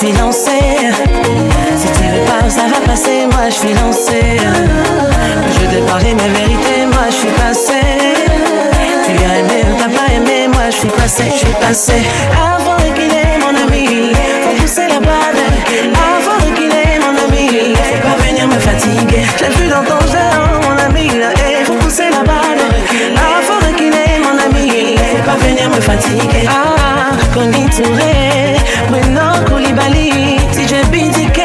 suis 0.00 0.12
lancée. 0.12 0.92
Si 1.76 1.86
tu 1.92 2.04
veux 2.08 2.24
pas, 2.24 2.48
ça 2.48 2.62
va 2.62 2.80
passer, 2.86 3.26
moi 3.30 3.50
je 3.50 3.54
suis 3.54 3.74
lancée. 3.74 4.38
Je 5.52 5.66
t'ai 5.66 6.14
mes 6.14 6.28
vérités, 6.38 6.86
moi 6.86 7.04
je 7.10 7.16
suis 7.16 7.28
passé. 7.32 7.80
Tu 9.04 9.12
as 9.12 9.38
aimé 9.40 9.62
ou 9.68 9.76
t'as 9.78 9.90
pas 9.90 10.10
aimé, 10.14 10.48
moi 10.48 10.70
je 10.70 10.76
suis 10.76 10.88
passé, 10.88 11.24
je 11.30 11.38
suis 11.44 11.54
passée. 11.60 12.02
Avant 12.32 12.76
qu'il 12.94 13.12
ait 13.12 13.38
mon 13.40 13.54
ami, 13.66 14.12
faut 14.42 14.62
pousser 14.62 14.88
la 14.88 15.00
balle. 15.00 15.42
Avant 15.92 16.54
qu'il 16.54 16.70
ait 16.70 16.98
mon 17.04 17.14
ami, 17.26 17.74
faut 17.74 18.08
pas 18.08 18.16
venir 18.24 18.48
me 18.48 18.58
fatiguer. 18.58 19.26
J'ai 19.38 19.50
plus 19.50 19.68
dans 19.68 19.84
ton 19.84 20.00
jardin, 20.06 20.60
mon 20.64 20.76
ami, 20.82 21.08
là, 21.18 21.30
et 21.44 21.64
faut 21.64 21.74
pousser 21.74 22.08
la 22.10 22.22
balle. 22.22 22.62
Avant 23.16 23.76
qu'il 23.76 23.92
ait 23.92 24.18
mon 24.24 24.36
ami, 24.46 24.96
faut 24.96 25.30
pas 25.30 25.36
venir 25.46 25.68
me 25.68 25.80
fatiguer. 25.80 26.48
Ah, 26.48 27.09
Koni 27.32 27.66
Touré, 27.70 28.56
Renan 28.90 29.44
Koulibaly, 29.48 30.36
TJ 30.52 30.74
Bidike. 30.90 31.42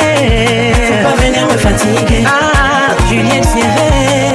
Faut 0.88 1.08
pas 1.08 1.16
venir 1.24 1.46
me 1.46 1.58
fatiguer. 1.58 2.24
Ah, 2.26 2.96
Juliette 3.10 3.46
Sierré, 3.46 4.32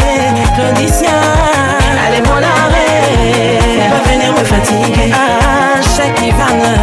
allez 2.06 2.22
mon 2.22 2.36
arrêt. 2.36 3.58
Faut 3.80 3.96
pas 3.96 4.12
venir 4.12 4.32
me 4.32 4.44
fatiguer. 4.44 5.12
Ah, 5.12 5.80
Shakivane, 5.82 6.76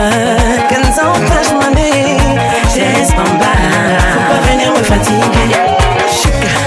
Kenzo 0.69 1.13
Tachmane, 1.27 2.27
Jess 2.73 3.09
Bamba. 3.15 3.53
Faut 4.13 4.33
pas 4.33 4.51
venir 4.51 4.71
me 4.71 4.83
fatiguer. 4.83 5.55
Chica. 6.11 6.66